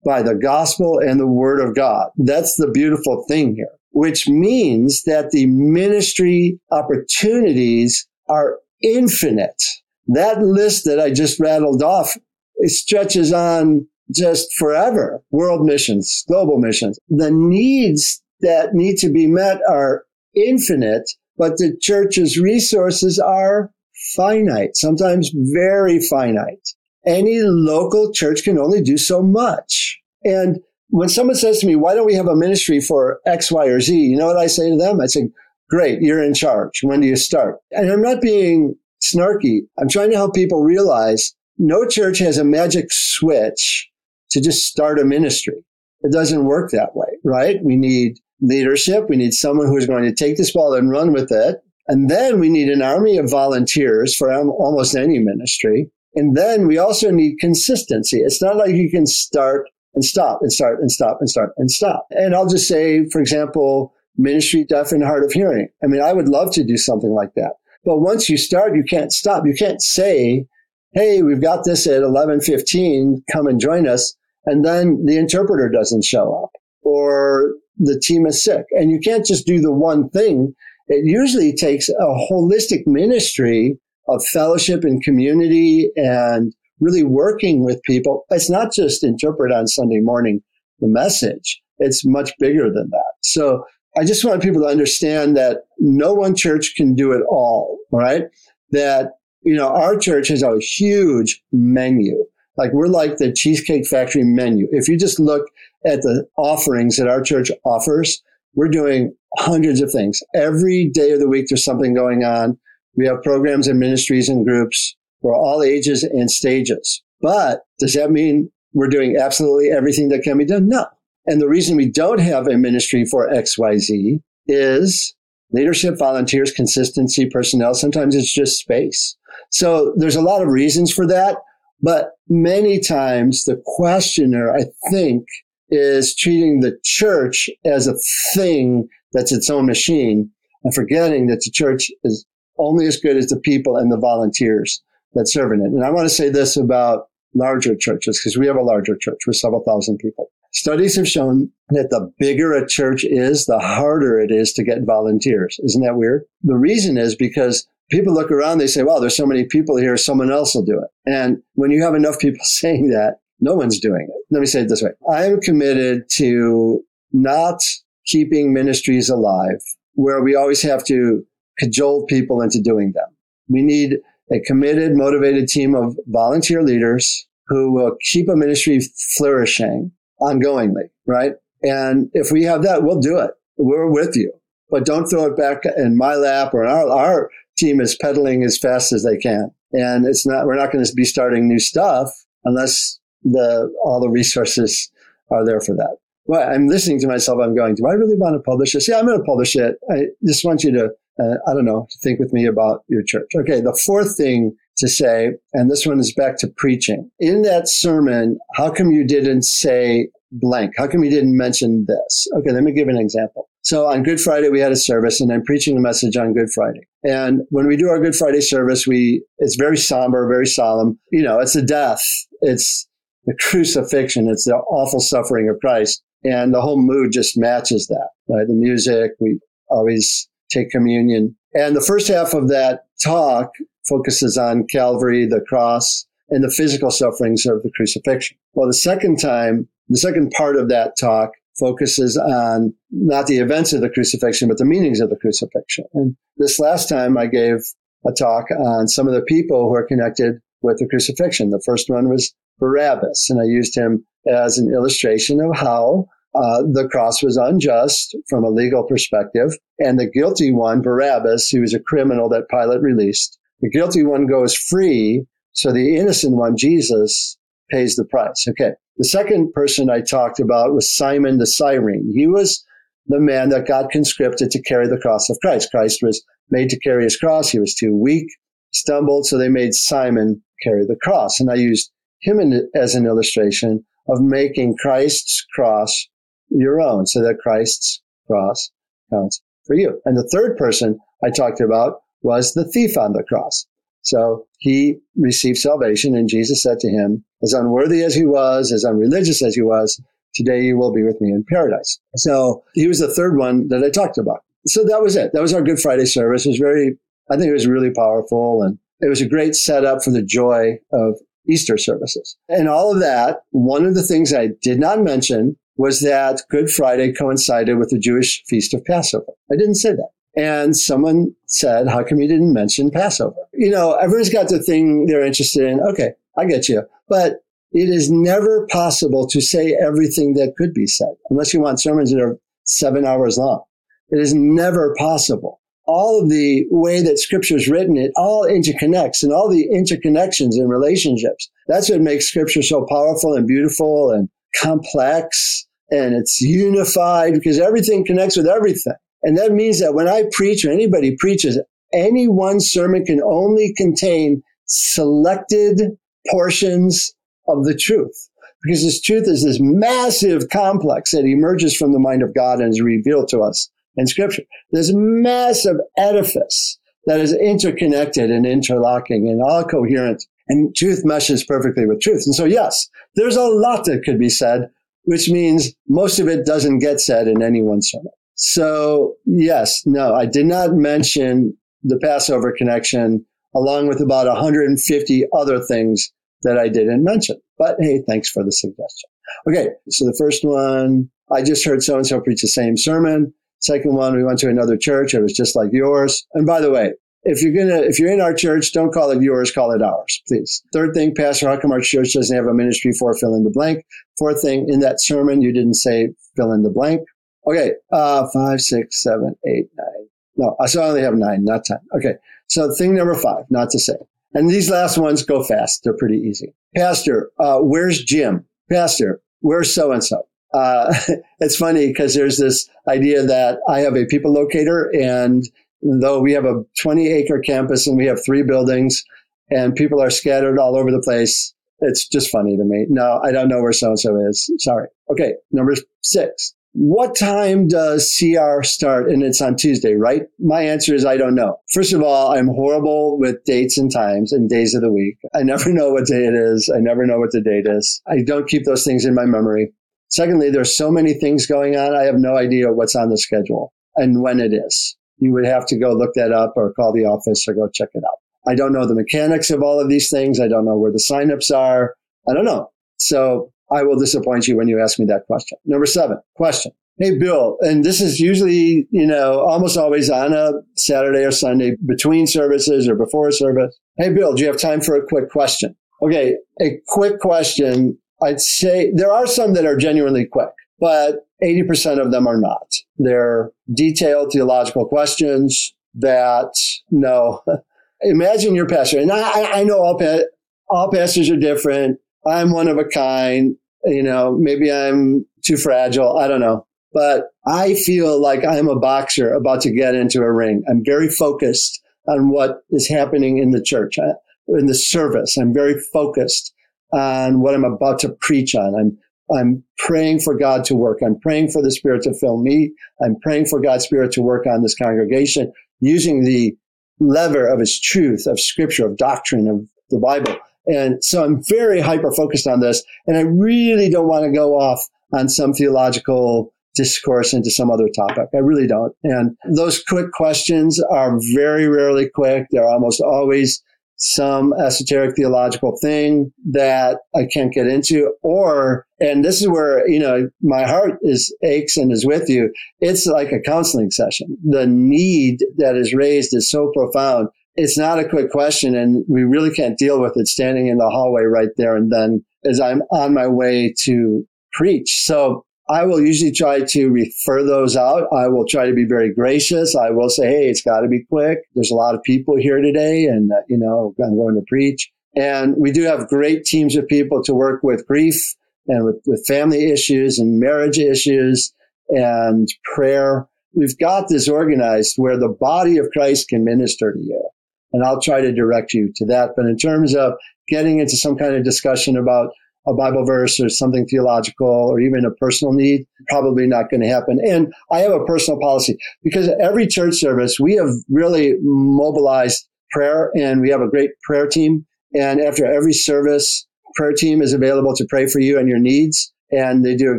by 0.04 0.22
the 0.22 0.34
gospel 0.34 0.98
and 0.98 1.20
the 1.20 1.26
word 1.26 1.60
of 1.60 1.74
God. 1.74 2.08
That's 2.16 2.56
the 2.56 2.70
beautiful 2.70 3.24
thing 3.28 3.54
here, 3.54 3.70
which 3.90 4.28
means 4.28 5.02
that 5.04 5.30
the 5.30 5.46
ministry 5.46 6.58
opportunities 6.70 8.06
are 8.28 8.58
infinite. 8.82 9.62
That 10.06 10.40
list 10.40 10.84
that 10.86 11.00
I 11.00 11.10
just 11.10 11.38
rattled 11.38 11.82
off 11.82 12.16
stretches 12.64 13.32
on 13.32 13.86
just 14.10 14.48
forever. 14.56 15.22
World 15.30 15.66
missions, 15.66 16.24
global 16.28 16.58
missions. 16.58 16.98
The 17.08 17.30
needs 17.30 18.22
that 18.40 18.74
need 18.74 18.96
to 18.98 19.10
be 19.10 19.26
met 19.26 19.60
are 19.68 20.04
infinite, 20.34 21.10
but 21.38 21.56
the 21.56 21.76
church's 21.80 22.38
resources 22.38 23.18
are 23.18 23.70
finite, 24.16 24.76
sometimes 24.76 25.30
very 25.34 26.00
finite. 26.00 26.68
Any 27.06 27.40
local 27.42 28.12
church 28.12 28.42
can 28.42 28.58
only 28.58 28.82
do 28.82 28.98
so 28.98 29.22
much. 29.22 29.98
And 30.24 30.58
when 30.90 31.08
someone 31.08 31.36
says 31.36 31.60
to 31.60 31.66
me, 31.66 31.76
why 31.76 31.94
don't 31.94 32.06
we 32.06 32.14
have 32.14 32.28
a 32.28 32.36
ministry 32.36 32.80
for 32.80 33.20
X, 33.26 33.52
Y, 33.52 33.66
or 33.66 33.80
Z? 33.80 33.96
You 33.96 34.16
know 34.16 34.26
what 34.26 34.36
I 34.36 34.46
say 34.46 34.70
to 34.70 34.76
them? 34.76 35.00
I 35.00 35.06
say, 35.06 35.28
great, 35.68 36.00
you're 36.00 36.22
in 36.22 36.34
charge. 36.34 36.80
When 36.82 37.00
do 37.00 37.06
you 37.06 37.16
start? 37.16 37.56
And 37.70 37.90
I'm 37.90 38.02
not 38.02 38.20
being 38.20 38.74
snarky. 39.02 39.60
I'm 39.78 39.88
trying 39.88 40.10
to 40.10 40.16
help 40.16 40.34
people 40.34 40.62
realize 40.62 41.34
no 41.58 41.86
church 41.86 42.18
has 42.18 42.38
a 42.38 42.44
magic 42.44 42.86
switch 42.90 43.88
to 44.30 44.40
just 44.40 44.66
start 44.66 44.98
a 44.98 45.04
ministry. 45.04 45.64
It 46.00 46.12
doesn't 46.12 46.44
work 46.44 46.70
that 46.70 46.94
way, 46.94 47.08
right? 47.24 47.62
We 47.62 47.76
need 47.76 48.18
leadership. 48.40 49.08
We 49.08 49.16
need 49.16 49.32
someone 49.32 49.66
who 49.66 49.76
is 49.76 49.86
going 49.86 50.04
to 50.04 50.14
take 50.14 50.36
this 50.36 50.52
ball 50.52 50.74
and 50.74 50.90
run 50.90 51.12
with 51.12 51.30
it. 51.30 51.62
And 51.88 52.10
then 52.10 52.38
we 52.38 52.48
need 52.48 52.68
an 52.68 52.82
army 52.82 53.16
of 53.16 53.30
volunteers 53.30 54.14
for 54.14 54.32
almost 54.32 54.94
any 54.94 55.18
ministry. 55.18 55.90
And 56.14 56.36
then 56.36 56.66
we 56.66 56.78
also 56.78 57.10
need 57.10 57.38
consistency. 57.38 58.18
It's 58.18 58.42
not 58.42 58.56
like 58.56 58.74
you 58.74 58.90
can 58.90 59.06
start 59.06 59.68
and 59.94 60.04
stop 60.04 60.40
and 60.42 60.52
start 60.52 60.80
and 60.80 60.90
stop 60.92 61.18
and 61.20 61.30
start 61.30 61.50
and 61.56 61.70
stop. 61.70 62.06
And 62.10 62.34
I'll 62.34 62.48
just 62.48 62.68
say, 62.68 63.08
for 63.10 63.20
example, 63.20 63.94
ministry 64.16 64.64
deaf 64.64 64.92
and 64.92 65.02
hard 65.02 65.24
of 65.24 65.32
hearing. 65.32 65.68
I 65.82 65.86
mean, 65.86 66.02
I 66.02 66.12
would 66.12 66.28
love 66.28 66.52
to 66.54 66.64
do 66.64 66.76
something 66.76 67.10
like 67.10 67.34
that. 67.34 67.52
But 67.84 68.00
once 68.00 68.28
you 68.28 68.36
start, 68.36 68.76
you 68.76 68.82
can't 68.82 69.12
stop. 69.12 69.46
You 69.46 69.54
can't 69.54 69.80
say, 69.80 70.46
Hey, 70.92 71.22
we've 71.22 71.40
got 71.40 71.64
this 71.64 71.86
at 71.86 72.02
1115. 72.02 73.22
Come 73.32 73.46
and 73.46 73.60
join 73.60 73.86
us. 73.86 74.14
And 74.46 74.64
then 74.64 75.04
the 75.04 75.16
interpreter 75.18 75.68
doesn't 75.68 76.04
show 76.04 76.42
up 76.42 76.50
or 76.82 77.54
the 77.78 77.98
team 77.98 78.26
is 78.26 78.42
sick. 78.42 78.64
And 78.72 78.90
you 78.90 78.98
can't 79.00 79.24
just 79.24 79.46
do 79.46 79.60
the 79.60 79.72
one 79.72 80.08
thing. 80.10 80.54
It 80.88 81.04
usually 81.04 81.54
takes 81.54 81.88
a 81.88 82.16
holistic 82.30 82.86
ministry 82.86 83.78
of 84.08 84.24
fellowship 84.32 84.84
and 84.84 85.02
community 85.02 85.90
and 85.96 86.52
really 86.80 87.04
working 87.04 87.64
with 87.64 87.82
people. 87.82 88.24
It's 88.30 88.50
not 88.50 88.72
just 88.72 89.04
interpret 89.04 89.52
on 89.52 89.66
Sunday 89.66 90.00
morning 90.00 90.40
the 90.80 90.88
message. 90.88 91.60
It's 91.78 92.04
much 92.04 92.32
bigger 92.38 92.64
than 92.64 92.88
that. 92.90 93.12
So 93.22 93.64
I 93.96 94.04
just 94.04 94.24
want 94.24 94.42
people 94.42 94.62
to 94.62 94.68
understand 94.68 95.36
that 95.36 95.58
no 95.78 96.14
one 96.14 96.34
church 96.34 96.74
can 96.76 96.94
do 96.94 97.12
it 97.12 97.22
all, 97.28 97.78
right? 97.92 98.24
That, 98.70 99.12
you 99.42 99.54
know, 99.54 99.68
our 99.68 99.96
church 99.98 100.28
has 100.28 100.42
a 100.42 100.58
huge 100.58 101.42
menu. 101.52 102.24
Like 102.56 102.72
we're 102.72 102.88
like 102.88 103.16
the 103.16 103.32
Cheesecake 103.32 103.86
Factory 103.86 104.24
menu. 104.24 104.68
If 104.72 104.88
you 104.88 104.98
just 104.98 105.20
look 105.20 105.48
at 105.84 106.02
the 106.02 106.26
offerings 106.36 106.96
that 106.96 107.08
our 107.08 107.22
church 107.22 107.50
offers, 107.64 108.22
we're 108.54 108.68
doing 108.68 109.14
hundreds 109.38 109.80
of 109.80 109.90
things. 109.90 110.20
Every 110.34 110.88
day 110.88 111.12
of 111.12 111.20
the 111.20 111.28
week, 111.28 111.46
there's 111.48 111.64
something 111.64 111.94
going 111.94 112.24
on. 112.24 112.58
We 112.96 113.06
have 113.06 113.22
programs 113.22 113.68
and 113.68 113.78
ministries 113.78 114.28
and 114.28 114.44
groups 114.44 114.96
for 115.22 115.34
all 115.34 115.62
ages 115.62 116.02
and 116.02 116.30
stages. 116.30 117.02
But 117.20 117.62
does 117.78 117.94
that 117.94 118.10
mean 118.10 118.50
we're 118.72 118.88
doing 118.88 119.16
absolutely 119.16 119.70
everything 119.70 120.08
that 120.08 120.22
can 120.22 120.38
be 120.38 120.44
done? 120.44 120.68
No. 120.68 120.86
And 121.26 121.40
the 121.40 121.48
reason 121.48 121.76
we 121.76 121.90
don't 121.90 122.20
have 122.20 122.46
a 122.46 122.56
ministry 122.56 123.04
for 123.04 123.28
XYZ 123.28 124.20
is 124.46 125.14
leadership, 125.52 125.98
volunteers, 125.98 126.52
consistency, 126.52 127.28
personnel. 127.28 127.74
Sometimes 127.74 128.14
it's 128.14 128.32
just 128.32 128.58
space. 128.58 129.16
So 129.50 129.94
there's 129.96 130.16
a 130.16 130.22
lot 130.22 130.42
of 130.42 130.48
reasons 130.48 130.92
for 130.92 131.06
that. 131.06 131.36
But 131.80 132.12
many 132.28 132.80
times 132.80 133.44
the 133.44 133.60
questioner, 133.64 134.50
I 134.52 134.64
think, 134.90 135.26
is 135.70 136.14
treating 136.14 136.60
the 136.60 136.78
church 136.84 137.50
as 137.64 137.86
a 137.86 137.96
thing 138.34 138.88
that's 139.12 139.32
its 139.32 139.50
own 139.50 139.66
machine 139.66 140.30
and 140.64 140.74
forgetting 140.74 141.26
that 141.26 141.42
the 141.44 141.50
church 141.50 141.90
is 142.04 142.26
only 142.58 142.86
as 142.86 142.96
good 142.96 143.16
as 143.16 143.28
the 143.28 143.40
people 143.40 143.76
and 143.76 143.92
the 143.92 143.98
volunteers 143.98 144.82
that 145.14 145.28
serve 145.28 145.52
in 145.52 145.60
it. 145.60 145.66
And 145.66 145.84
I 145.84 145.90
want 145.90 146.08
to 146.08 146.14
say 146.14 146.28
this 146.28 146.56
about 146.56 147.08
larger 147.34 147.74
churches 147.76 148.20
because 148.20 148.36
we 148.36 148.46
have 148.46 148.56
a 148.56 148.62
larger 148.62 148.96
church 148.96 149.20
with 149.26 149.36
several 149.36 149.62
thousand 149.62 149.98
people. 149.98 150.30
Studies 150.52 150.96
have 150.96 151.08
shown 151.08 151.50
that 151.70 151.90
the 151.90 152.10
bigger 152.18 152.52
a 152.52 152.66
church 152.66 153.04
is, 153.04 153.44
the 153.44 153.58
harder 153.58 154.18
it 154.18 154.30
is 154.30 154.52
to 154.54 154.64
get 154.64 154.86
volunteers. 154.86 155.60
Isn't 155.62 155.82
that 155.82 155.96
weird? 155.96 156.24
The 156.42 156.56
reason 156.56 156.96
is 156.96 157.14
because 157.14 157.68
people 157.90 158.14
look 158.14 158.30
around, 158.30 158.58
they 158.58 158.66
say, 158.66 158.82
wow, 158.82 158.98
there's 158.98 159.16
so 159.16 159.26
many 159.26 159.44
people 159.44 159.76
here, 159.76 159.96
someone 159.96 160.32
else 160.32 160.54
will 160.54 160.64
do 160.64 160.80
it. 160.80 160.88
And 161.06 161.42
when 161.54 161.70
you 161.70 161.82
have 161.82 161.94
enough 161.94 162.18
people 162.18 162.40
saying 162.44 162.88
that, 162.88 163.18
no 163.40 163.54
one's 163.54 163.80
doing 163.80 164.08
it. 164.08 164.26
Let 164.30 164.40
me 164.40 164.46
say 164.46 164.62
it 164.62 164.68
this 164.68 164.82
way. 164.82 164.90
I 165.10 165.24
am 165.26 165.40
committed 165.40 166.08
to 166.16 166.82
not 167.12 167.60
keeping 168.06 168.52
ministries 168.52 169.08
alive 169.08 169.62
where 169.94 170.22
we 170.22 170.34
always 170.34 170.62
have 170.62 170.84
to 170.84 171.24
cajole 171.58 172.06
people 172.06 172.40
into 172.40 172.60
doing 172.60 172.92
them. 172.92 173.08
We 173.48 173.62
need 173.62 173.98
a 174.32 174.40
committed, 174.40 174.96
motivated 174.96 175.48
team 175.48 175.74
of 175.74 175.96
volunteer 176.06 176.62
leaders 176.62 177.26
who 177.48 177.72
will 177.72 177.96
keep 178.00 178.28
a 178.28 178.36
ministry 178.36 178.80
flourishing 179.16 179.90
ongoingly, 180.20 180.90
right? 181.06 181.32
And 181.62 182.10
if 182.12 182.30
we 182.30 182.44
have 182.44 182.62
that, 182.62 182.82
we'll 182.82 183.00
do 183.00 183.18
it. 183.18 183.30
We're 183.56 183.90
with 183.90 184.14
you. 184.16 184.32
But 184.70 184.84
don't 184.84 185.06
throw 185.06 185.26
it 185.26 185.36
back 185.36 185.62
in 185.76 185.96
my 185.96 186.14
lap 186.14 186.52
or 186.52 186.66
our, 186.66 186.88
our 186.88 187.30
team 187.56 187.80
is 187.80 187.96
pedaling 187.96 188.44
as 188.44 188.58
fast 188.58 188.92
as 188.92 189.02
they 189.02 189.16
can. 189.16 189.50
And 189.72 190.06
it's 190.06 190.26
not, 190.26 190.46
we're 190.46 190.56
not 190.56 190.70
going 190.72 190.84
to 190.84 190.94
be 190.94 191.04
starting 191.04 191.48
new 191.48 191.58
stuff 191.58 192.10
unless 192.44 192.97
the, 193.32 193.72
all 193.84 194.00
the 194.00 194.10
resources 194.10 194.90
are 195.30 195.44
there 195.44 195.60
for 195.60 195.74
that. 195.76 195.96
Well, 196.26 196.46
I'm 196.46 196.68
listening 196.68 197.00
to 197.00 197.08
myself. 197.08 197.38
I'm 197.42 197.56
going, 197.56 197.74
do 197.74 197.86
I 197.86 197.92
really 197.92 198.16
want 198.16 198.34
to 198.34 198.40
publish 198.40 198.72
this? 198.72 198.86
Yeah, 198.86 198.98
I'm 198.98 199.06
going 199.06 199.18
to 199.18 199.24
publish 199.24 199.56
it. 199.56 199.76
I 199.90 200.08
just 200.26 200.44
want 200.44 200.62
you 200.62 200.72
to, 200.72 200.90
uh, 201.18 201.36
I 201.46 201.54
don't 201.54 201.64
know, 201.64 201.86
to 201.90 201.98
think 202.00 202.20
with 202.20 202.32
me 202.32 202.46
about 202.46 202.84
your 202.88 203.02
church. 203.02 203.30
Okay. 203.34 203.60
The 203.60 203.78
fourth 203.84 204.16
thing 204.16 204.54
to 204.76 204.88
say, 204.88 205.32
and 205.54 205.70
this 205.70 205.86
one 205.86 205.98
is 205.98 206.12
back 206.12 206.36
to 206.38 206.48
preaching. 206.48 207.10
In 207.18 207.42
that 207.42 207.68
sermon, 207.68 208.38
how 208.54 208.70
come 208.70 208.90
you 208.90 209.04
didn't 209.04 209.42
say 209.42 210.08
blank? 210.30 210.74
How 210.76 210.86
come 210.86 211.02
you 211.02 211.10
didn't 211.10 211.36
mention 211.36 211.86
this? 211.88 212.28
Okay, 212.36 212.52
let 212.52 212.62
me 212.62 212.72
give 212.72 212.88
an 212.88 212.98
example. 212.98 213.48
So 213.62 213.86
on 213.86 214.02
Good 214.02 214.20
Friday, 214.20 214.50
we 214.50 214.60
had 214.60 214.70
a 214.70 214.76
service 214.76 215.20
and 215.20 215.32
I'm 215.32 215.42
preaching 215.44 215.76
a 215.76 215.80
message 215.80 216.16
on 216.16 216.32
Good 216.32 216.50
Friday. 216.54 216.86
And 217.04 217.42
when 217.50 217.66
we 217.66 217.76
do 217.76 217.88
our 217.88 217.98
Good 217.98 218.14
Friday 218.14 218.40
service, 218.40 218.86
we, 218.86 219.22
it's 219.38 219.56
very 219.56 219.76
somber, 219.76 220.28
very 220.28 220.46
solemn. 220.46 220.98
You 221.10 221.22
know, 221.22 221.40
it's 221.40 221.54
the 221.54 221.62
death. 221.62 222.02
It's 222.40 222.88
the 223.28 223.36
crucifixion. 223.38 224.28
It's 224.28 224.44
the 224.44 224.54
awful 224.54 225.00
suffering 225.00 225.48
of 225.48 225.60
Christ. 225.60 226.02
And 226.24 226.52
the 226.52 226.62
whole 226.62 226.80
mood 226.80 227.12
just 227.12 227.38
matches 227.38 227.86
that, 227.88 228.08
right? 228.28 228.46
The 228.46 228.54
music, 228.54 229.12
we 229.20 229.38
always 229.68 230.28
take 230.50 230.70
communion. 230.70 231.36
And 231.54 231.76
the 231.76 231.84
first 231.84 232.08
half 232.08 232.34
of 232.34 232.48
that 232.48 232.86
talk 233.04 233.52
focuses 233.86 234.36
on 234.36 234.66
Calvary, 234.66 235.26
the 235.26 235.44
cross, 235.46 236.06
and 236.30 236.42
the 236.42 236.50
physical 236.50 236.90
sufferings 236.90 237.46
of 237.46 237.62
the 237.62 237.70
crucifixion. 237.76 238.36
Well, 238.54 238.66
the 238.66 238.74
second 238.74 239.18
time, 239.20 239.68
the 239.88 239.98
second 239.98 240.32
part 240.36 240.56
of 240.56 240.68
that 240.70 240.96
talk 240.98 241.32
focuses 241.58 242.16
on 242.16 242.74
not 242.90 243.26
the 243.26 243.38
events 243.38 243.72
of 243.72 243.80
the 243.80 243.90
crucifixion, 243.90 244.48
but 244.48 244.58
the 244.58 244.64
meanings 244.64 245.00
of 245.00 245.10
the 245.10 245.16
crucifixion. 245.16 245.84
And 245.94 246.16
this 246.36 246.58
last 246.58 246.88
time 246.88 247.18
I 247.18 247.26
gave 247.26 247.58
a 248.06 248.12
talk 248.12 248.50
on 248.50 248.88
some 248.88 249.06
of 249.06 249.14
the 249.14 249.22
people 249.22 249.68
who 249.68 249.74
are 249.74 249.86
connected 249.86 250.40
with 250.62 250.78
the 250.78 250.88
crucifixion. 250.88 251.50
The 251.50 251.62
first 251.64 251.88
one 251.88 252.08
was 252.08 252.34
Barabbas, 252.58 253.28
and 253.30 253.40
I 253.40 253.44
used 253.44 253.76
him 253.76 254.04
as 254.26 254.58
an 254.58 254.72
illustration 254.72 255.40
of 255.40 255.56
how 255.56 256.06
uh, 256.34 256.62
the 256.62 256.88
cross 256.90 257.22
was 257.22 257.36
unjust 257.36 258.16
from 258.28 258.44
a 258.44 258.50
legal 258.50 258.84
perspective, 258.84 259.52
and 259.78 259.98
the 259.98 260.10
guilty 260.10 260.52
one, 260.52 260.82
Barabbas, 260.82 261.48
who 261.48 261.60
was 261.60 261.74
a 261.74 261.80
criminal 261.80 262.28
that 262.28 262.48
Pilate 262.50 262.82
released, 262.82 263.38
the 263.60 263.70
guilty 263.70 264.04
one 264.04 264.26
goes 264.26 264.54
free, 264.54 265.24
so 265.52 265.72
the 265.72 265.96
innocent 265.96 266.36
one, 266.36 266.56
Jesus, 266.56 267.36
pays 267.70 267.96
the 267.96 268.04
price. 268.04 268.46
Okay. 268.48 268.72
The 268.98 269.04
second 269.04 269.52
person 269.52 269.90
I 269.90 270.00
talked 270.00 270.40
about 270.40 270.74
was 270.74 270.90
Simon 270.90 271.38
the 271.38 271.46
Cyrene. 271.46 272.12
He 272.14 272.26
was 272.26 272.64
the 273.06 273.20
man 273.20 273.48
that 273.50 273.66
got 273.66 273.90
conscripted 273.90 274.50
to 274.50 274.62
carry 274.62 274.86
the 274.86 274.98
cross 274.98 275.30
of 275.30 275.38
Christ. 275.40 275.70
Christ 275.70 276.00
was 276.02 276.22
made 276.50 276.68
to 276.70 276.78
carry 276.80 277.04
his 277.04 277.16
cross. 277.16 277.50
He 277.50 277.58
was 277.58 277.74
too 277.74 277.94
weak, 277.94 278.26
stumbled, 278.72 279.26
so 279.26 279.38
they 279.38 279.48
made 279.48 279.74
Simon 279.74 280.42
carry 280.62 280.84
the 280.84 280.98
cross. 281.02 281.40
And 281.40 281.50
I 281.50 281.54
used 281.54 281.90
him 282.20 282.40
as 282.74 282.94
an 282.94 283.06
illustration 283.06 283.84
of 284.08 284.20
making 284.20 284.76
Christ's 284.76 285.44
cross 285.54 286.08
your 286.48 286.80
own 286.80 287.06
so 287.06 287.20
that 287.20 287.38
Christ's 287.42 288.00
cross 288.26 288.70
counts 289.10 289.40
for 289.66 289.74
you. 289.74 290.00
And 290.04 290.16
the 290.16 290.28
third 290.32 290.56
person 290.56 290.98
I 291.24 291.30
talked 291.30 291.60
about 291.60 292.00
was 292.22 292.54
the 292.54 292.64
thief 292.64 292.96
on 292.96 293.12
the 293.12 293.22
cross. 293.22 293.66
So 294.02 294.46
he 294.58 294.98
received 295.16 295.58
salvation, 295.58 296.16
and 296.16 296.28
Jesus 296.28 296.62
said 296.62 296.78
to 296.80 296.88
him, 296.88 297.24
As 297.42 297.52
unworthy 297.52 298.02
as 298.02 298.14
he 298.14 298.24
was, 298.24 298.72
as 298.72 298.84
unreligious 298.84 299.42
as 299.42 299.54
he 299.54 299.62
was, 299.62 300.00
today 300.34 300.62
you 300.62 300.78
will 300.78 300.92
be 300.92 301.02
with 301.02 301.20
me 301.20 301.30
in 301.30 301.44
paradise. 301.48 301.98
So 302.16 302.64
he 302.74 302.88
was 302.88 303.00
the 303.00 303.12
third 303.12 303.36
one 303.36 303.68
that 303.68 303.84
I 303.84 303.90
talked 303.90 304.16
about. 304.16 304.44
So 304.66 304.84
that 304.84 305.02
was 305.02 305.16
it. 305.16 305.32
That 305.32 305.42
was 305.42 305.52
our 305.52 305.62
Good 305.62 305.80
Friday 305.80 306.06
service. 306.06 306.46
It 306.46 306.50
was 306.50 306.58
very 306.58 306.96
I 307.30 307.36
think 307.36 307.50
it 307.50 307.54
was 307.54 307.66
really 307.66 307.90
powerful 307.90 308.62
and 308.62 308.78
it 309.00 309.08
was 309.08 309.20
a 309.20 309.28
great 309.28 309.54
setup 309.54 310.02
for 310.02 310.10
the 310.10 310.22
joy 310.22 310.78
of 310.92 311.18
Easter 311.48 311.78
services. 311.78 312.36
And 312.48 312.68
all 312.68 312.92
of 312.92 313.00
that, 313.00 313.40
one 313.50 313.84
of 313.84 313.94
the 313.94 314.02
things 314.02 314.32
I 314.32 314.50
did 314.60 314.78
not 314.78 315.02
mention 315.02 315.56
was 315.76 316.00
that 316.00 316.42
Good 316.50 316.70
Friday 316.70 317.12
coincided 317.12 317.78
with 317.78 317.90
the 317.90 317.98
Jewish 317.98 318.42
feast 318.46 318.74
of 318.74 318.84
Passover. 318.84 319.32
I 319.50 319.56
didn't 319.56 319.76
say 319.76 319.92
that. 319.92 320.10
And 320.36 320.76
someone 320.76 321.34
said, 321.46 321.88
How 321.88 322.04
come 322.04 322.20
you 322.20 322.28
didn't 322.28 322.52
mention 322.52 322.90
Passover? 322.90 323.36
You 323.54 323.70
know, 323.70 323.94
everyone's 323.94 324.32
got 324.32 324.48
the 324.48 324.62
thing 324.62 325.06
they're 325.06 325.24
interested 325.24 325.64
in. 325.64 325.80
Okay, 325.80 326.10
I 326.36 326.44
get 326.44 326.68
you. 326.68 326.82
But 327.08 327.38
it 327.72 327.88
is 327.88 328.10
never 328.10 328.66
possible 328.70 329.26
to 329.28 329.40
say 329.40 329.76
everything 329.80 330.34
that 330.34 330.54
could 330.56 330.72
be 330.72 330.86
said 330.86 331.14
unless 331.30 331.52
you 331.52 331.60
want 331.60 331.80
sermons 331.80 332.12
that 332.12 332.20
are 332.20 332.38
seven 332.64 333.04
hours 333.04 333.38
long. 333.38 333.62
It 334.10 334.18
is 334.18 334.34
never 334.34 334.94
possible. 334.98 335.60
All 335.88 336.22
of 336.22 336.28
the 336.28 336.66
way 336.70 337.02
that 337.02 337.18
scripture 337.18 337.56
is 337.56 337.66
written, 337.66 337.96
it 337.96 338.12
all 338.14 338.44
interconnects 338.44 339.22
and 339.22 339.32
all 339.32 339.48
the 339.48 339.66
interconnections 339.68 340.52
and 340.52 340.68
relationships. 340.68 341.50
That's 341.66 341.90
what 341.90 342.00
makes 342.00 342.26
scripture 342.26 342.62
so 342.62 342.86
powerful 342.88 343.34
and 343.34 343.46
beautiful 343.46 344.12
and 344.12 344.28
complex 344.60 345.66
and 345.90 346.14
it's 346.14 346.40
unified 346.40 347.34
because 347.34 347.58
everything 347.58 348.04
connects 348.04 348.36
with 348.36 348.46
everything. 348.46 348.94
And 349.22 349.36
that 349.38 349.52
means 349.52 349.80
that 349.80 349.94
when 349.94 350.08
I 350.08 350.24
preach 350.32 350.64
or 350.64 350.70
anybody 350.70 351.16
preaches, 351.18 351.58
any 351.92 352.28
one 352.28 352.60
sermon 352.60 353.04
can 353.04 353.22
only 353.22 353.72
contain 353.76 354.42
selected 354.66 355.96
portions 356.30 357.14
of 357.48 357.64
the 357.64 357.74
truth. 357.74 358.28
Because 358.62 358.82
this 358.82 359.00
truth 359.00 359.26
is 359.26 359.44
this 359.44 359.58
massive 359.60 360.48
complex 360.50 361.12
that 361.12 361.24
emerges 361.24 361.76
from 361.76 361.92
the 361.92 361.98
mind 361.98 362.22
of 362.22 362.34
God 362.34 362.60
and 362.60 362.70
is 362.70 362.80
revealed 362.80 363.28
to 363.28 363.40
us 363.40 363.70
in 363.96 364.06
scripture. 364.06 364.42
This 364.72 364.92
massive 364.94 365.76
edifice 365.96 366.78
that 367.06 367.20
is 367.20 367.34
interconnected 367.34 368.30
and 368.30 368.46
interlocking 368.46 369.28
and 369.28 369.42
all 369.42 369.64
coherent 369.64 370.24
and 370.48 370.74
truth 370.74 371.02
meshes 371.04 371.44
perfectly 371.44 371.86
with 371.86 372.00
truth. 372.00 372.22
And 372.26 372.34
so, 372.34 372.44
yes, 372.44 372.88
there's 373.16 373.36
a 373.36 373.42
lot 373.42 373.84
that 373.84 374.02
could 374.04 374.18
be 374.18 374.30
said, 374.30 374.70
which 375.04 375.30
means 375.30 375.74
most 375.88 376.18
of 376.18 376.28
it 376.28 376.46
doesn't 376.46 376.78
get 376.78 377.00
said 377.00 377.28
in 377.28 377.42
any 377.42 377.62
one 377.62 377.82
sermon. 377.82 378.12
So, 378.34 379.14
yes, 379.24 379.82
no, 379.84 380.14
I 380.14 380.26
did 380.26 380.46
not 380.46 380.74
mention 380.74 381.56
the 381.82 381.98
Passover 381.98 382.52
connection 382.56 383.24
along 383.54 383.88
with 383.88 384.00
about 384.00 384.26
150 384.26 385.24
other 385.34 385.60
things 385.60 386.12
that 386.42 386.58
I 386.58 386.68
didn't 386.68 387.02
mention. 387.02 387.36
But 387.58 387.76
hey, 387.80 388.02
thanks 388.06 388.30
for 388.30 388.44
the 388.44 388.52
suggestion. 388.52 389.10
Okay, 389.48 389.68
so 389.88 390.04
the 390.04 390.16
first 390.16 390.44
one, 390.44 391.10
I 391.30 391.42
just 391.42 391.64
heard 391.64 391.82
so 391.82 391.96
and 391.96 392.06
so 392.06 392.20
preach 392.20 392.42
the 392.42 392.48
same 392.48 392.76
sermon. 392.76 393.34
Second 393.60 393.94
one, 393.94 394.14
we 394.14 394.24
went 394.24 394.38
to 394.40 394.48
another 394.48 394.76
church. 394.76 395.14
It 395.14 395.22
was 395.22 395.32
just 395.32 395.56
like 395.56 395.72
yours. 395.72 396.26
And 396.34 396.46
by 396.46 396.60
the 396.60 396.70
way, 396.70 396.92
if 397.24 397.42
you're 397.42 397.52
gonna, 397.52 397.82
if 397.82 397.98
you're 397.98 398.12
in 398.12 398.20
our 398.20 398.32
church, 398.32 398.72
don't 398.72 398.92
call 398.92 399.10
it 399.10 399.22
yours, 399.22 399.50
call 399.50 399.72
it 399.72 399.82
ours, 399.82 400.22
please. 400.28 400.62
Third 400.72 400.94
thing, 400.94 401.14
Pastor, 401.14 401.48
how 401.48 401.58
come 401.58 401.72
our 401.72 401.80
church 401.80 402.14
doesn't 402.14 402.34
have 402.34 402.46
a 402.46 402.54
ministry 402.54 402.92
for 402.92 403.14
fill 403.14 403.34
in 403.34 403.44
the 403.44 403.50
blank? 403.50 403.84
Fourth 404.18 404.40
thing, 404.40 404.68
in 404.68 404.80
that 404.80 405.00
sermon, 405.00 405.42
you 405.42 405.52
didn't 405.52 405.74
say 405.74 406.08
fill 406.36 406.52
in 406.52 406.62
the 406.62 406.70
blank. 406.70 407.02
Okay, 407.46 407.72
uh, 407.92 408.26
five, 408.32 408.60
six, 408.60 409.02
seven, 409.02 409.34
eight, 409.46 409.68
nine. 409.76 410.08
No, 410.36 410.56
I 410.60 410.66
so 410.66 410.82
I 410.82 410.88
only 410.88 411.02
have 411.02 411.14
nine, 411.14 411.44
not 411.44 411.64
ten. 411.64 411.78
Okay, 411.96 412.14
so 412.46 412.72
thing 412.74 412.94
number 412.94 413.14
five, 413.14 413.44
not 413.50 413.70
to 413.70 413.78
say. 413.78 413.96
And 414.34 414.48
these 414.48 414.70
last 414.70 414.98
ones 414.98 415.24
go 415.24 415.42
fast; 415.42 415.82
they're 415.82 415.96
pretty 415.96 416.18
easy. 416.18 416.54
Pastor, 416.76 417.30
uh, 417.38 417.58
where's 417.58 418.04
Jim? 418.04 418.46
Pastor, 418.70 419.20
where's 419.40 419.74
so 419.74 419.92
and 419.92 420.04
so? 420.04 420.26
Uh, 420.52 420.94
it's 421.40 421.56
funny 421.56 421.88
because 421.88 422.14
there's 422.14 422.38
this 422.38 422.68
idea 422.88 423.22
that 423.22 423.58
I 423.68 423.80
have 423.80 423.96
a 423.96 424.06
people 424.06 424.32
locator, 424.32 424.90
and 424.94 425.44
though 425.82 426.20
we 426.20 426.32
have 426.32 426.44
a 426.44 426.62
20 426.80 427.06
acre 427.08 427.40
campus 427.40 427.86
and 427.86 427.96
we 427.96 428.06
have 428.06 428.24
three 428.24 428.42
buildings, 428.42 429.02
and 429.50 429.74
people 429.74 430.00
are 430.00 430.10
scattered 430.10 430.58
all 430.58 430.76
over 430.76 430.90
the 430.90 431.02
place, 431.02 431.54
it's 431.80 432.08
just 432.08 432.30
funny 432.30 432.56
to 432.56 432.64
me. 432.64 432.86
No, 432.88 433.20
I 433.22 433.30
don't 433.32 433.48
know 433.48 433.60
where 433.60 433.72
so 433.72 433.88
and 433.88 434.00
so 434.00 434.16
is. 434.28 434.50
Sorry. 434.58 434.88
Okay, 435.10 435.34
number 435.52 435.74
six 436.02 436.54
what 436.80 437.16
time 437.16 437.66
does 437.66 438.16
CR 438.16 438.62
start? 438.62 439.10
And 439.10 439.22
it's 439.22 439.40
on 439.40 439.56
Tuesday, 439.56 439.94
right? 439.94 440.22
My 440.38 440.62
answer 440.62 440.94
is 440.94 441.04
I 441.04 441.16
don't 441.16 441.34
know. 441.34 441.56
First 441.72 441.92
of 441.92 442.02
all, 442.02 442.30
I'm 442.30 442.46
horrible 442.46 443.18
with 443.18 443.42
dates 443.44 443.78
and 443.78 443.92
times 443.92 444.32
and 444.32 444.48
days 444.48 444.74
of 444.74 444.82
the 444.82 444.92
week. 444.92 445.18
I 445.34 445.42
never 445.42 445.72
know 445.72 445.90
what 445.90 446.06
day 446.06 446.26
it 446.26 446.34
is. 446.34 446.70
I 446.74 446.78
never 446.78 447.04
know 447.06 447.18
what 447.18 447.32
the 447.32 447.40
date 447.40 447.66
is. 447.66 448.00
I 448.06 448.22
don't 448.24 448.48
keep 448.48 448.64
those 448.64 448.84
things 448.84 449.04
in 449.04 449.14
my 449.14 449.24
memory. 449.24 449.72
Secondly, 450.08 450.50
there's 450.50 450.76
so 450.76 450.90
many 450.90 451.14
things 451.14 451.46
going 451.46 451.76
on. 451.76 451.94
I 451.94 452.04
have 452.04 452.16
no 452.16 452.36
idea 452.36 452.72
what's 452.72 452.96
on 452.96 453.10
the 453.10 453.18
schedule 453.18 453.72
and 453.96 454.22
when 454.22 454.40
it 454.40 454.52
is. 454.52 454.96
You 455.18 455.32
would 455.32 455.46
have 455.46 455.66
to 455.66 455.78
go 455.78 455.92
look 455.92 456.14
that 456.14 456.32
up 456.32 456.54
or 456.56 456.72
call 456.72 456.92
the 456.92 457.04
office 457.04 457.46
or 457.48 457.54
go 457.54 457.68
check 457.72 457.88
it 457.94 458.04
out. 458.04 458.18
I 458.46 458.54
don't 458.54 458.72
know 458.72 458.86
the 458.86 458.94
mechanics 458.94 459.50
of 459.50 459.62
all 459.62 459.80
of 459.80 459.88
these 459.88 460.10
things. 460.10 460.40
I 460.40 460.48
don't 460.48 460.64
know 460.64 460.78
where 460.78 460.92
the 460.92 461.02
signups 461.02 461.54
are. 461.54 461.94
I 462.28 462.34
don't 462.34 462.44
know. 462.44 462.70
So 462.96 463.52
I 463.70 463.82
will 463.82 463.98
disappoint 463.98 464.48
you 464.48 464.56
when 464.56 464.68
you 464.68 464.80
ask 464.80 464.98
me 464.98 465.04
that 465.06 465.26
question. 465.26 465.58
Number 465.66 465.86
seven, 465.86 466.18
question. 466.36 466.72
Hey, 466.98 467.16
Bill, 467.16 467.58
and 467.60 467.84
this 467.84 468.00
is 468.00 468.18
usually, 468.18 468.88
you 468.90 469.06
know, 469.06 469.40
almost 469.40 469.76
always 469.76 470.10
on 470.10 470.32
a 470.32 470.52
Saturday 470.74 471.24
or 471.24 471.30
Sunday 471.30 471.76
between 471.86 472.26
services 472.26 472.88
or 472.88 472.96
before 472.96 473.28
a 473.28 473.32
service. 473.32 473.78
Hey, 473.98 474.12
Bill, 474.12 474.34
do 474.34 474.42
you 474.42 474.48
have 474.48 474.58
time 474.58 474.80
for 474.80 474.96
a 474.96 475.06
quick 475.06 475.30
question? 475.30 475.76
Okay, 476.02 476.36
a 476.60 476.80
quick 476.88 477.20
question. 477.20 477.98
I'd 478.22 478.40
say 478.40 478.90
there 478.92 479.12
are 479.12 479.26
some 479.26 479.54
that 479.54 479.66
are 479.66 479.76
genuinely 479.76 480.24
quick, 480.24 480.50
but 480.80 481.26
80% 481.42 482.00
of 482.00 482.10
them 482.10 482.26
are 482.26 482.40
not. 482.40 482.74
They're 482.98 483.52
detailed 483.72 484.32
theological 484.32 484.86
questions 484.86 485.74
that, 485.94 486.52
no, 486.90 487.42
imagine 488.00 488.54
your 488.54 488.66
pastor. 488.66 488.98
And 488.98 489.12
I, 489.12 489.60
I 489.60 489.64
know 489.64 489.78
all, 489.78 489.98
pa- 489.98 490.26
all 490.68 490.90
pastors 490.90 491.30
are 491.30 491.36
different. 491.36 492.00
I'm 492.26 492.52
one 492.52 492.68
of 492.68 492.78
a 492.78 492.84
kind. 492.84 493.56
You 493.84 494.02
know, 494.02 494.36
maybe 494.38 494.72
I'm 494.72 495.24
too 495.44 495.56
fragile. 495.56 496.18
I 496.18 496.26
don't 496.26 496.40
know. 496.40 496.66
But 496.92 497.28
I 497.46 497.74
feel 497.74 498.20
like 498.20 498.44
I'm 498.44 498.68
a 498.68 498.78
boxer 498.78 499.32
about 499.32 499.60
to 499.62 499.70
get 499.70 499.94
into 499.94 500.20
a 500.20 500.32
ring. 500.32 500.64
I'm 500.68 500.82
very 500.84 501.08
focused 501.08 501.80
on 502.08 502.30
what 502.30 502.62
is 502.70 502.88
happening 502.88 503.38
in 503.38 503.50
the 503.50 503.62
church, 503.62 503.98
uh, 503.98 504.14
in 504.48 504.66
the 504.66 504.74
service. 504.74 505.36
I'm 505.36 505.52
very 505.52 505.78
focused 505.78 506.52
on 506.92 507.40
what 507.40 507.54
I'm 507.54 507.64
about 507.64 507.98
to 508.00 508.10
preach 508.20 508.54
on. 508.54 508.74
I'm 508.74 508.98
I'm 509.30 509.62
praying 509.76 510.20
for 510.20 510.36
God 510.36 510.64
to 510.64 510.74
work. 510.74 511.00
I'm 511.04 511.18
praying 511.20 511.50
for 511.50 511.62
the 511.62 511.70
Spirit 511.70 512.02
to 512.04 512.14
fill 512.18 512.38
me. 512.38 512.72
I'm 513.04 513.16
praying 513.20 513.46
for 513.46 513.60
God's 513.60 513.84
Spirit 513.84 514.12
to 514.12 514.22
work 514.22 514.46
on 514.46 514.62
this 514.62 514.74
congregation 514.74 515.52
using 515.80 516.24
the 516.24 516.56
lever 516.98 517.46
of 517.46 517.60
His 517.60 517.78
truth, 517.78 518.26
of 518.26 518.40
Scripture, 518.40 518.86
of 518.86 518.96
doctrine, 518.96 519.46
of 519.46 519.68
the 519.90 519.98
Bible. 519.98 520.34
And 520.66 521.02
so 521.02 521.24
I'm 521.24 521.42
very 521.44 521.80
hyper 521.80 522.12
focused 522.12 522.46
on 522.46 522.60
this. 522.60 522.82
And 523.06 523.16
I 523.16 523.22
really 523.22 523.88
don't 523.88 524.08
want 524.08 524.24
to 524.24 524.32
go 524.32 524.58
off 524.58 524.80
on 525.14 525.28
some 525.28 525.52
theological 525.52 526.52
discourse 526.74 527.32
into 527.32 527.50
some 527.50 527.70
other 527.70 527.88
topic. 527.94 528.28
I 528.34 528.38
really 528.38 528.66
don't. 528.66 528.94
And 529.02 529.36
those 529.56 529.82
quick 529.82 530.12
questions 530.12 530.80
are 530.90 531.18
very 531.34 531.66
rarely 531.68 532.08
quick. 532.08 532.46
They're 532.50 532.68
almost 532.68 533.00
always 533.00 533.62
some 533.98 534.52
esoteric 534.54 535.16
theological 535.16 535.76
thing 535.82 536.32
that 536.50 536.98
I 537.14 537.26
can't 537.26 537.52
get 537.52 537.66
into 537.66 538.12
or 538.22 538.86
and 539.00 539.24
this 539.24 539.42
is 539.42 539.48
where 539.48 539.86
you 539.88 539.98
know 539.98 540.28
my 540.40 540.64
heart 540.64 540.98
is 541.02 541.34
aches 541.42 541.76
and 541.76 541.92
is 541.92 542.06
with 542.06 542.28
you. 542.28 542.52
It's 542.80 543.06
like 543.06 543.32
a 543.32 543.40
counseling 543.40 543.90
session. 543.90 544.36
The 544.48 544.66
need 544.66 545.40
that 545.56 545.76
is 545.76 545.94
raised 545.94 546.34
is 546.34 546.48
so 546.48 546.70
profound. 546.74 547.28
It's 547.56 547.76
not 547.76 547.98
a 547.98 548.08
quick 548.08 548.30
question 548.30 548.76
and 548.76 549.04
we 549.08 549.24
really 549.24 549.50
can't 549.50 549.76
deal 549.76 550.00
with 550.00 550.12
it 550.16 550.28
standing 550.28 550.68
in 550.68 550.78
the 550.78 550.88
hallway 550.88 551.24
right 551.24 551.50
there 551.56 551.76
and 551.76 551.90
then 551.90 552.24
as 552.44 552.60
I'm 552.60 552.82
on 552.92 553.14
my 553.14 553.26
way 553.26 553.74
to 553.84 554.24
preach. 554.52 555.00
So 555.04 555.44
I 555.68 555.84
will 555.84 556.00
usually 556.00 556.32
try 556.32 556.60
to 556.62 556.88
refer 556.88 557.44
those 557.44 557.76
out. 557.76 558.08
I 558.12 558.28
will 558.28 558.46
try 558.46 558.66
to 558.66 558.74
be 558.74 558.86
very 558.86 559.12
gracious. 559.12 559.76
I 559.76 559.90
will 559.90 560.08
say, 560.08 560.26
Hey, 560.26 560.48
it's 560.48 560.62
got 560.62 560.80
to 560.80 560.88
be 560.88 561.04
quick. 561.04 561.40
There's 561.54 561.70
a 561.70 561.76
lot 561.76 561.94
of 561.94 562.02
people 562.02 562.36
here 562.36 562.60
today 562.60 563.04
and, 563.04 563.30
uh, 563.30 563.42
you 563.48 563.58
know, 563.58 563.94
I'm 564.02 564.16
going 564.16 564.34
to 564.34 564.44
preach. 564.48 564.90
And 565.16 565.54
we 565.56 565.72
do 565.72 565.82
have 565.82 566.08
great 566.08 566.44
teams 566.44 566.76
of 566.76 566.86
people 566.86 567.22
to 567.24 567.34
work 567.34 567.62
with 567.62 567.86
grief 567.86 568.34
and 568.66 568.84
with, 568.84 569.00
with 569.06 569.26
family 569.26 569.70
issues 569.70 570.18
and 570.18 570.38
marriage 570.38 570.78
issues 570.78 571.52
and 571.88 572.48
prayer. 572.74 573.26
We've 573.54 573.78
got 573.78 574.08
this 574.08 574.28
organized 574.28 574.94
where 574.96 575.18
the 575.18 575.34
body 575.40 575.78
of 575.78 575.88
Christ 575.92 576.28
can 576.28 576.44
minister 576.44 576.92
to 576.92 576.98
you 576.98 577.28
and 577.72 577.84
I'll 577.84 578.00
try 578.00 578.20
to 578.20 578.32
direct 578.32 578.72
you 578.72 578.92
to 578.96 579.06
that. 579.06 579.30
But 579.36 579.46
in 579.46 579.56
terms 579.56 579.94
of 579.94 580.14
getting 580.48 580.78
into 580.78 580.96
some 580.96 581.16
kind 581.16 581.34
of 581.34 581.44
discussion 581.44 581.96
about 581.96 582.30
a 582.68 582.74
Bible 582.74 583.04
verse 583.04 583.40
or 583.40 583.48
something 583.48 583.86
theological 583.86 584.46
or 584.46 584.80
even 584.80 585.04
a 585.04 585.10
personal 585.12 585.52
need, 585.52 585.86
probably 586.08 586.46
not 586.46 586.70
going 586.70 586.80
to 586.82 586.88
happen. 586.88 587.18
And 587.26 587.52
I 587.72 587.78
have 587.78 587.92
a 587.92 588.04
personal 588.04 588.38
policy 588.40 588.76
because 589.02 589.30
every 589.40 589.66
church 589.66 589.94
service, 589.94 590.38
we 590.38 590.54
have 590.54 590.68
really 590.88 591.34
mobilized 591.42 592.46
prayer 592.70 593.10
and 593.16 593.40
we 593.40 593.50
have 593.50 593.62
a 593.62 593.68
great 593.68 593.90
prayer 594.02 594.26
team. 594.26 594.66
And 594.94 595.20
after 595.20 595.46
every 595.46 595.72
service, 595.72 596.46
prayer 596.74 596.92
team 596.92 597.22
is 597.22 597.32
available 597.32 597.74
to 597.74 597.86
pray 597.88 598.06
for 598.06 598.20
you 598.20 598.38
and 598.38 598.48
your 598.48 598.58
needs. 598.58 599.12
And 599.30 599.64
they 599.64 599.74
do 599.74 599.92
a 599.92 599.98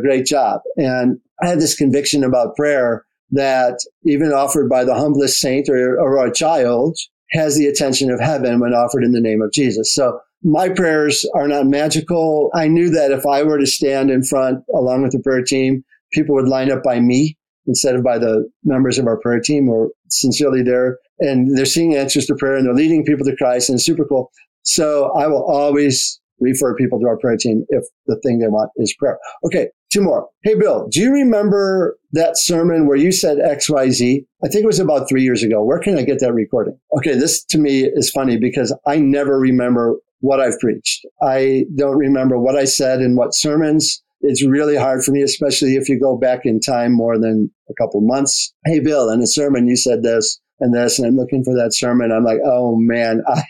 great 0.00 0.26
job. 0.26 0.60
And 0.76 1.18
I 1.42 1.48
had 1.48 1.60
this 1.60 1.76
conviction 1.76 2.24
about 2.24 2.56
prayer 2.56 3.04
that 3.32 3.78
even 4.04 4.32
offered 4.32 4.68
by 4.68 4.84
the 4.84 4.94
humblest 4.94 5.38
saint 5.38 5.68
or, 5.68 6.00
or 6.00 6.24
a 6.24 6.32
child 6.32 6.96
has 7.30 7.56
the 7.56 7.66
attention 7.66 8.10
of 8.10 8.20
heaven 8.20 8.58
when 8.58 8.72
offered 8.72 9.04
in 9.04 9.12
the 9.12 9.20
name 9.20 9.40
of 9.40 9.52
Jesus. 9.52 9.94
So 9.94 10.20
my 10.42 10.68
prayers 10.68 11.26
are 11.34 11.48
not 11.48 11.66
magical. 11.66 12.50
I 12.54 12.68
knew 12.68 12.90
that 12.90 13.10
if 13.10 13.26
I 13.26 13.42
were 13.42 13.58
to 13.58 13.66
stand 13.66 14.10
in 14.10 14.22
front 14.22 14.64
along 14.74 15.02
with 15.02 15.12
the 15.12 15.20
prayer 15.20 15.42
team, 15.42 15.84
people 16.12 16.34
would 16.34 16.48
line 16.48 16.70
up 16.70 16.82
by 16.82 17.00
me 17.00 17.36
instead 17.66 17.94
of 17.94 18.02
by 18.02 18.18
the 18.18 18.48
members 18.64 18.98
of 18.98 19.06
our 19.06 19.18
prayer 19.18 19.40
team 19.40 19.68
or 19.68 19.90
sincerely 20.08 20.62
there 20.62 20.98
and 21.20 21.56
they're 21.56 21.66
seeing 21.66 21.94
answers 21.94 22.26
to 22.26 22.34
prayer 22.34 22.56
and 22.56 22.66
they're 22.66 22.74
leading 22.74 23.04
people 23.04 23.24
to 23.24 23.36
Christ 23.36 23.68
and 23.68 23.76
it's 23.76 23.84
super 23.84 24.04
cool. 24.04 24.30
So 24.62 25.12
I 25.12 25.26
will 25.26 25.44
always 25.44 26.20
refer 26.40 26.74
people 26.74 26.98
to 26.98 27.06
our 27.06 27.18
prayer 27.18 27.36
team 27.36 27.64
if 27.68 27.84
the 28.06 28.18
thing 28.24 28.38
they 28.38 28.48
want 28.48 28.70
is 28.76 28.94
prayer. 28.94 29.18
Okay, 29.44 29.68
two 29.92 30.00
more. 30.00 30.28
Hey, 30.42 30.54
Bill, 30.54 30.88
do 30.90 31.00
you 31.00 31.12
remember 31.12 31.98
that 32.12 32.38
sermon 32.38 32.86
where 32.86 32.96
you 32.96 33.12
said 33.12 33.38
XYZ? 33.38 34.24
I 34.42 34.48
think 34.48 34.64
it 34.64 34.66
was 34.66 34.80
about 34.80 35.08
three 35.08 35.22
years 35.22 35.42
ago. 35.42 35.62
Where 35.62 35.78
can 35.78 35.98
I 35.98 36.02
get 36.02 36.20
that 36.20 36.32
recording? 36.32 36.78
Okay, 36.96 37.14
this 37.14 37.44
to 37.44 37.58
me 37.58 37.84
is 37.84 38.10
funny 38.10 38.38
because 38.38 38.74
I 38.86 38.96
never 38.96 39.38
remember 39.38 39.96
what 40.20 40.40
I've 40.40 40.58
preached. 40.58 41.04
I 41.22 41.64
don't 41.76 41.96
remember 41.96 42.38
what 42.38 42.56
I 42.56 42.64
said 42.64 43.00
in 43.00 43.16
what 43.16 43.34
sermons. 43.34 44.02
It's 44.22 44.44
really 44.44 44.76
hard 44.76 45.02
for 45.02 45.12
me, 45.12 45.22
especially 45.22 45.76
if 45.76 45.88
you 45.88 45.98
go 45.98 46.16
back 46.16 46.40
in 46.44 46.60
time 46.60 46.92
more 46.92 47.18
than 47.18 47.50
a 47.70 47.74
couple 47.82 48.00
months. 48.02 48.52
Hey, 48.66 48.78
Bill, 48.78 49.10
in 49.10 49.22
a 49.22 49.26
sermon, 49.26 49.66
you 49.66 49.76
said 49.76 50.02
this 50.02 50.38
and 50.60 50.74
this, 50.74 50.98
and 50.98 51.08
I'm 51.08 51.16
looking 51.16 51.42
for 51.42 51.54
that 51.54 51.74
sermon. 51.74 52.12
I'm 52.12 52.24
like, 52.24 52.40
oh 52.44 52.76
man, 52.76 53.22
I, 53.28 53.42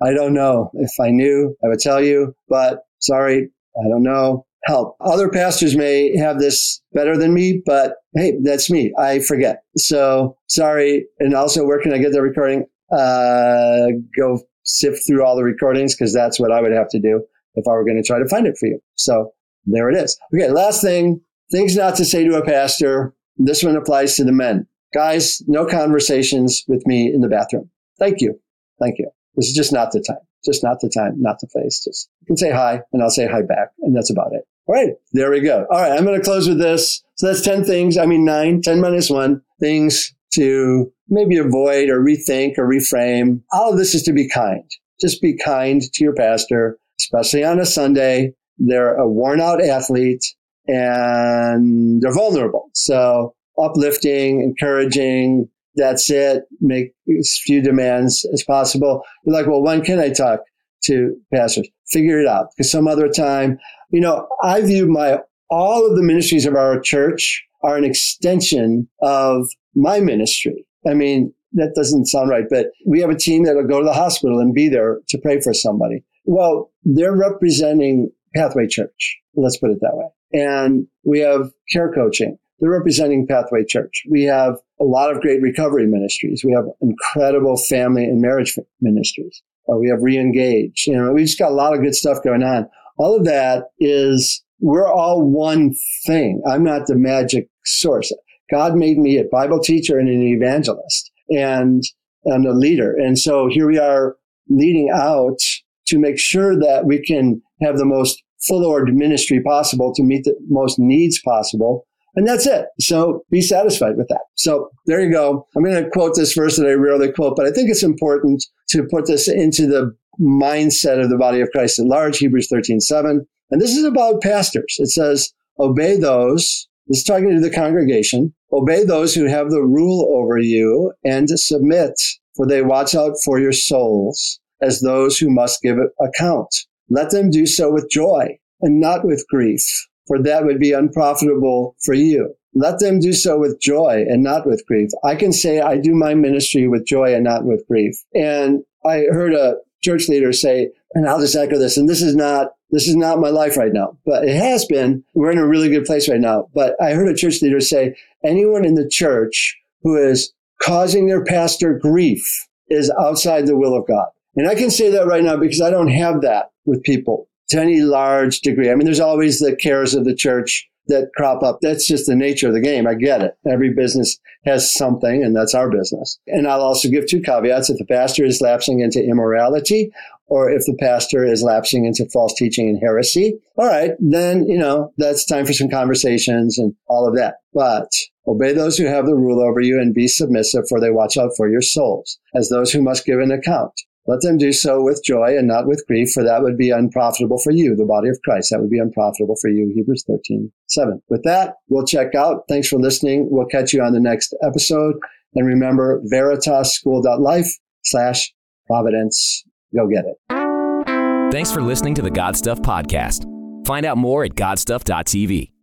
I 0.00 0.14
don't 0.14 0.34
know. 0.34 0.70
If 0.74 0.92
I 1.00 1.10
knew, 1.10 1.56
I 1.64 1.68
would 1.68 1.80
tell 1.80 2.02
you, 2.02 2.34
but 2.48 2.82
sorry, 3.00 3.50
I 3.76 3.88
don't 3.88 4.02
know. 4.04 4.44
Help. 4.64 4.96
Other 5.00 5.28
pastors 5.28 5.76
may 5.76 6.16
have 6.16 6.38
this 6.38 6.82
better 6.92 7.16
than 7.16 7.32
me, 7.32 7.62
but 7.64 7.94
hey, 8.14 8.34
that's 8.42 8.70
me. 8.70 8.92
I 8.98 9.20
forget. 9.20 9.62
So 9.76 10.36
sorry. 10.48 11.06
And 11.20 11.32
also, 11.34 11.64
where 11.64 11.80
can 11.80 11.92
I 11.92 11.98
get 11.98 12.12
the 12.12 12.20
recording? 12.20 12.66
Uh, 12.90 13.86
go 14.18 14.40
sift 14.68 15.06
through 15.06 15.24
all 15.24 15.36
the 15.36 15.42
recordings 15.42 15.94
because 15.94 16.12
that's 16.12 16.38
what 16.38 16.52
I 16.52 16.60
would 16.60 16.72
have 16.72 16.88
to 16.90 17.00
do 17.00 17.24
if 17.54 17.66
I 17.66 17.72
were 17.72 17.84
going 17.84 18.00
to 18.00 18.06
try 18.06 18.18
to 18.18 18.28
find 18.28 18.46
it 18.46 18.56
for 18.58 18.66
you. 18.66 18.80
So 18.94 19.32
there 19.66 19.90
it 19.90 19.96
is. 19.96 20.18
Okay. 20.34 20.50
Last 20.50 20.82
thing, 20.82 21.20
things 21.50 21.76
not 21.76 21.96
to 21.96 22.04
say 22.04 22.24
to 22.24 22.36
a 22.36 22.44
pastor. 22.44 23.14
This 23.36 23.62
one 23.62 23.76
applies 23.76 24.16
to 24.16 24.24
the 24.24 24.32
men. 24.32 24.66
Guys, 24.94 25.42
no 25.46 25.66
conversations 25.66 26.64
with 26.68 26.86
me 26.86 27.12
in 27.12 27.20
the 27.20 27.28
bathroom. 27.28 27.70
Thank 27.98 28.20
you. 28.20 28.40
Thank 28.80 28.98
you. 28.98 29.10
This 29.36 29.46
is 29.46 29.54
just 29.54 29.72
not 29.72 29.92
the 29.92 30.00
time. 30.06 30.18
Just 30.44 30.62
not 30.62 30.80
the 30.80 30.88
time, 30.88 31.20
not 31.20 31.40
the 31.40 31.46
place. 31.48 31.82
Just 31.84 32.10
you 32.20 32.26
can 32.26 32.36
say 32.36 32.50
hi 32.50 32.80
and 32.92 33.02
I'll 33.02 33.10
say 33.10 33.26
hi 33.26 33.42
back. 33.42 33.70
And 33.80 33.96
that's 33.96 34.10
about 34.10 34.32
it. 34.32 34.46
All 34.66 34.74
right. 34.74 34.94
There 35.12 35.30
we 35.30 35.40
go. 35.40 35.66
All 35.70 35.80
right. 35.80 35.92
I'm 35.92 36.04
going 36.04 36.18
to 36.18 36.24
close 36.24 36.48
with 36.48 36.58
this. 36.58 37.02
So 37.16 37.26
that's 37.26 37.42
10 37.42 37.64
things. 37.64 37.96
I 37.96 38.06
mean, 38.06 38.24
nine, 38.24 38.60
10 38.60 38.80
minus 38.80 39.10
one 39.10 39.42
things 39.60 40.14
to 40.34 40.92
maybe 41.08 41.36
avoid 41.36 41.88
or 41.88 42.00
rethink 42.00 42.58
or 42.58 42.68
reframe. 42.68 43.40
All 43.52 43.72
of 43.72 43.78
this 43.78 43.94
is 43.94 44.02
to 44.04 44.12
be 44.12 44.28
kind. 44.28 44.64
Just 45.00 45.22
be 45.22 45.36
kind 45.36 45.80
to 45.80 46.04
your 46.04 46.14
pastor, 46.14 46.78
especially 47.00 47.44
on 47.44 47.60
a 47.60 47.66
Sunday. 47.66 48.32
They're 48.58 48.96
a 48.96 49.08
worn 49.08 49.40
out 49.40 49.62
athlete 49.62 50.24
and 50.66 52.02
they're 52.02 52.14
vulnerable. 52.14 52.70
So 52.74 53.34
uplifting, 53.58 54.42
encouraging. 54.42 55.48
That's 55.76 56.10
it. 56.10 56.44
Make 56.60 56.92
as 57.18 57.38
few 57.44 57.62
demands 57.62 58.28
as 58.32 58.42
possible. 58.42 59.02
You're 59.24 59.34
like, 59.34 59.46
well, 59.46 59.62
when 59.62 59.82
can 59.82 60.00
I 60.00 60.10
talk 60.10 60.40
to 60.84 61.16
pastors? 61.32 61.68
Figure 61.88 62.20
it 62.20 62.26
out. 62.26 62.48
Because 62.56 62.70
some 62.70 62.88
other 62.88 63.08
time, 63.08 63.58
you 63.90 64.00
know, 64.00 64.26
I 64.42 64.60
view 64.62 64.88
my, 64.88 65.20
all 65.50 65.88
of 65.88 65.96
the 65.96 66.02
ministries 66.02 66.46
of 66.46 66.54
our 66.54 66.80
church 66.80 67.44
are 67.62 67.76
an 67.76 67.84
extension 67.84 68.88
of 69.02 69.46
my 69.74 70.00
ministry. 70.00 70.66
I 70.86 70.94
mean, 70.94 71.32
that 71.52 71.74
doesn't 71.74 72.06
sound 72.06 72.30
right, 72.30 72.44
but 72.48 72.66
we 72.86 73.00
have 73.00 73.10
a 73.10 73.16
team 73.16 73.44
that'll 73.44 73.66
go 73.66 73.80
to 73.80 73.84
the 73.84 73.92
hospital 73.92 74.38
and 74.38 74.54
be 74.54 74.68
there 74.68 75.00
to 75.08 75.18
pray 75.18 75.40
for 75.40 75.54
somebody. 75.54 76.04
Well, 76.24 76.70
they're 76.84 77.16
representing 77.16 78.10
Pathway 78.34 78.66
Church. 78.66 79.18
Let's 79.34 79.58
put 79.58 79.70
it 79.70 79.78
that 79.80 79.94
way. 79.96 80.06
And 80.32 80.86
we 81.04 81.20
have 81.20 81.50
care 81.72 81.92
coaching. 81.92 82.38
They're 82.60 82.70
representing 82.70 83.26
Pathway 83.26 83.64
Church. 83.64 84.02
We 84.10 84.24
have 84.24 84.56
a 84.80 84.84
lot 84.84 85.14
of 85.14 85.22
great 85.22 85.40
recovery 85.40 85.86
ministries. 85.86 86.44
We 86.44 86.52
have 86.52 86.64
incredible 86.80 87.56
family 87.56 88.04
and 88.04 88.20
marriage 88.20 88.58
ministries. 88.80 89.42
Uh, 89.70 89.76
we 89.76 89.88
have 89.88 90.00
Reengage. 90.00 90.86
You 90.86 90.96
know, 90.96 91.12
we 91.12 91.22
just 91.22 91.38
got 91.38 91.52
a 91.52 91.54
lot 91.54 91.74
of 91.74 91.82
good 91.82 91.94
stuff 91.94 92.18
going 92.22 92.42
on. 92.42 92.68
All 92.98 93.16
of 93.16 93.24
that 93.24 93.70
is 93.78 94.42
we're 94.60 94.90
all 94.90 95.22
one 95.22 95.74
thing. 96.06 96.42
I'm 96.46 96.64
not 96.64 96.86
the 96.86 96.96
magic 96.96 97.48
source. 97.64 98.12
God 98.50 98.74
made 98.76 98.98
me 98.98 99.18
a 99.18 99.24
Bible 99.24 99.60
teacher 99.60 99.98
and 99.98 100.08
an 100.08 100.22
evangelist 100.22 101.10
and, 101.30 101.82
and 102.24 102.46
a 102.46 102.52
leader. 102.52 102.94
And 102.96 103.18
so 103.18 103.48
here 103.48 103.66
we 103.66 103.78
are 103.78 104.16
leading 104.48 104.90
out 104.90 105.38
to 105.86 105.98
make 105.98 106.18
sure 106.18 106.58
that 106.58 106.86
we 106.86 107.02
can 107.04 107.42
have 107.62 107.78
the 107.78 107.84
most 107.84 108.22
full 108.46 108.84
ministry 108.86 109.42
possible 109.42 109.92
to 109.94 110.02
meet 110.02 110.24
the 110.24 110.34
most 110.48 110.78
needs 110.78 111.20
possible 111.20 111.86
and 112.18 112.26
that's 112.26 112.46
it. 112.46 112.66
So 112.80 113.24
be 113.30 113.40
satisfied 113.40 113.96
with 113.96 114.08
that. 114.08 114.22
So 114.34 114.70
there 114.86 115.00
you 115.00 115.12
go. 115.12 115.46
I'm 115.56 115.62
going 115.62 115.82
to 115.82 115.88
quote 115.90 116.16
this 116.16 116.32
verse 116.32 116.56
that 116.56 116.66
I 116.66 116.72
rarely 116.72 117.12
quote, 117.12 117.36
but 117.36 117.46
I 117.46 117.52
think 117.52 117.70
it's 117.70 117.84
important 117.84 118.44
to 118.70 118.82
put 118.90 119.06
this 119.06 119.28
into 119.28 119.68
the 119.68 119.96
mindset 120.20 121.00
of 121.00 121.10
the 121.10 121.16
body 121.16 121.40
of 121.40 121.48
Christ 121.50 121.78
at 121.78 121.86
large, 121.86 122.18
Hebrews 122.18 122.48
13, 122.50 122.80
7. 122.80 123.24
And 123.52 123.60
this 123.60 123.76
is 123.76 123.84
about 123.84 124.20
pastors. 124.20 124.76
It 124.78 124.88
says, 124.88 125.32
obey 125.60 125.96
those, 125.96 126.66
this 126.88 126.98
is 126.98 127.04
talking 127.04 127.30
to 127.30 127.40
the 127.40 127.54
congregation, 127.54 128.34
obey 128.52 128.84
those 128.84 129.14
who 129.14 129.26
have 129.26 129.50
the 129.50 129.62
rule 129.62 130.12
over 130.16 130.38
you 130.38 130.92
and 131.04 131.28
submit, 131.28 132.00
for 132.36 132.46
they 132.46 132.62
watch 132.62 132.94
out 132.94 133.14
for 133.24 133.38
your 133.38 133.52
souls 133.52 134.40
as 134.60 134.80
those 134.80 135.18
who 135.18 135.30
must 135.30 135.62
give 135.62 135.78
account. 136.00 136.54
Let 136.90 137.10
them 137.10 137.30
do 137.30 137.46
so 137.46 137.70
with 137.70 137.90
joy 137.90 138.38
and 138.60 138.80
not 138.80 139.04
with 139.04 139.24
grief 139.28 139.64
for 140.08 140.20
that 140.22 140.44
would 140.44 140.58
be 140.58 140.72
unprofitable 140.72 141.76
for 141.84 141.94
you. 141.94 142.34
Let 142.54 142.80
them 142.80 142.98
do 142.98 143.12
so 143.12 143.38
with 143.38 143.60
joy 143.60 144.04
and 144.08 144.22
not 144.24 144.46
with 144.46 144.66
grief. 144.66 144.88
I 145.04 145.14
can 145.14 145.32
say 145.32 145.60
I 145.60 145.76
do 145.76 145.94
my 145.94 146.14
ministry 146.14 146.66
with 146.66 146.86
joy 146.86 147.14
and 147.14 147.22
not 147.22 147.44
with 147.44 147.64
grief. 147.68 147.94
And 148.14 148.64
I 148.84 149.04
heard 149.12 149.34
a 149.34 149.56
church 149.82 150.08
leader 150.08 150.32
say, 150.32 150.70
and 150.94 151.06
I'll 151.06 151.20
just 151.20 151.36
echo 151.36 151.58
this, 151.58 151.76
and 151.76 151.88
this 151.88 152.02
is 152.02 152.16
not 152.16 152.48
this 152.70 152.86
is 152.86 152.96
not 152.96 153.20
my 153.20 153.30
life 153.30 153.56
right 153.56 153.72
now, 153.72 153.96
but 154.04 154.24
it 154.24 154.36
has 154.36 154.66
been. 154.66 155.04
We're 155.14 155.30
in 155.30 155.38
a 155.38 155.46
really 155.46 155.68
good 155.68 155.84
place 155.84 156.08
right 156.08 156.20
now. 156.20 156.48
But 156.54 156.76
I 156.82 156.92
heard 156.92 157.08
a 157.08 157.16
church 157.16 157.40
leader 157.40 157.60
say, 157.60 157.96
anyone 158.24 158.64
in 158.64 158.74
the 158.74 158.88
church 158.88 159.56
who 159.82 159.96
is 159.96 160.32
causing 160.62 161.06
their 161.06 161.24
pastor 161.24 161.78
grief 161.78 162.26
is 162.68 162.92
outside 163.00 163.46
the 163.46 163.56
will 163.56 163.74
of 163.74 163.86
God. 163.86 164.08
And 164.36 164.48
I 164.48 164.54
can 164.54 164.70
say 164.70 164.90
that 164.90 165.06
right 165.06 165.24
now 165.24 165.36
because 165.36 165.60
I 165.60 165.70
don't 165.70 165.88
have 165.88 166.20
that 166.22 166.50
with 166.66 166.82
people 166.82 167.28
to 167.48 167.60
any 167.60 167.80
large 167.80 168.40
degree. 168.40 168.70
I 168.70 168.74
mean, 168.74 168.84
there's 168.84 169.00
always 169.00 169.38
the 169.38 169.56
cares 169.56 169.94
of 169.94 170.04
the 170.04 170.14
church 170.14 170.68
that 170.88 171.10
crop 171.16 171.42
up. 171.42 171.58
That's 171.62 171.86
just 171.86 172.06
the 172.06 172.16
nature 172.16 172.48
of 172.48 172.54
the 172.54 172.60
game. 172.60 172.86
I 172.86 172.94
get 172.94 173.22
it. 173.22 173.36
Every 173.50 173.72
business 173.72 174.18
has 174.44 174.72
something, 174.72 175.22
and 175.22 175.34
that's 175.34 175.54
our 175.54 175.70
business. 175.70 176.18
And 176.26 176.46
I'll 176.46 176.60
also 176.60 176.88
give 176.88 177.06
two 177.06 177.20
caveats. 177.20 177.70
If 177.70 177.78
the 177.78 177.84
pastor 177.84 178.24
is 178.24 178.40
lapsing 178.40 178.80
into 178.80 179.02
immorality, 179.02 179.90
or 180.26 180.50
if 180.50 180.64
the 180.66 180.76
pastor 180.78 181.24
is 181.24 181.42
lapsing 181.42 181.86
into 181.86 182.08
false 182.10 182.34
teaching 182.34 182.68
and 182.68 182.78
heresy, 182.78 183.38
all 183.56 183.66
right, 183.66 183.92
then, 183.98 184.46
you 184.48 184.58
know, 184.58 184.92
that's 184.98 185.24
time 185.24 185.46
for 185.46 185.54
some 185.54 185.70
conversations 185.70 186.58
and 186.58 186.74
all 186.86 187.08
of 187.08 187.16
that. 187.16 187.36
But 187.54 187.90
obey 188.26 188.52
those 188.52 188.76
who 188.76 188.86
have 188.86 189.06
the 189.06 189.14
rule 189.14 189.40
over 189.40 189.60
you 189.60 189.80
and 189.80 189.94
be 189.94 190.06
submissive, 190.06 190.64
for 190.68 190.80
they 190.80 190.90
watch 190.90 191.16
out 191.16 191.30
for 191.36 191.48
your 191.48 191.62
souls, 191.62 192.18
as 192.34 192.48
those 192.48 192.70
who 192.70 192.82
must 192.82 193.06
give 193.06 193.20
an 193.20 193.32
account. 193.32 193.72
Let 194.08 194.22
them 194.22 194.38
do 194.38 194.52
so 194.52 194.82
with 194.82 195.02
joy 195.04 195.36
and 195.36 195.46
not 195.46 195.66
with 195.66 195.84
grief, 195.86 196.12
for 196.12 196.24
that 196.24 196.42
would 196.42 196.56
be 196.56 196.70
unprofitable 196.70 197.38
for 197.44 197.52
you, 197.52 197.76
the 197.76 197.84
body 197.84 198.08
of 198.08 198.18
Christ. 198.24 198.48
That 198.50 198.60
would 198.60 198.70
be 198.70 198.78
unprofitable 198.78 199.36
for 199.38 199.50
you, 199.50 199.70
Hebrews 199.74 200.04
13, 200.08 200.50
7. 200.66 201.02
With 201.10 201.22
that, 201.24 201.56
we'll 201.68 201.84
check 201.84 202.14
out. 202.14 202.44
Thanks 202.48 202.68
for 202.68 202.78
listening. 202.78 203.28
We'll 203.30 203.46
catch 203.46 203.74
you 203.74 203.82
on 203.82 203.92
the 203.92 204.00
next 204.00 204.34
episode. 204.42 204.96
And 205.34 205.46
remember, 205.46 206.00
veritasschool.life 206.10 207.48
slash 207.84 208.32
providence. 208.66 209.44
Go 209.76 209.86
get 209.86 210.04
it. 210.06 211.30
Thanks 211.30 211.52
for 211.52 211.60
listening 211.60 211.94
to 211.96 212.02
the 212.02 212.10
God 212.10 212.34
Stuff 212.34 212.60
Podcast. 212.62 213.26
Find 213.66 213.84
out 213.84 213.98
more 213.98 214.24
at 214.24 214.34
godstuff.tv. 214.34 215.57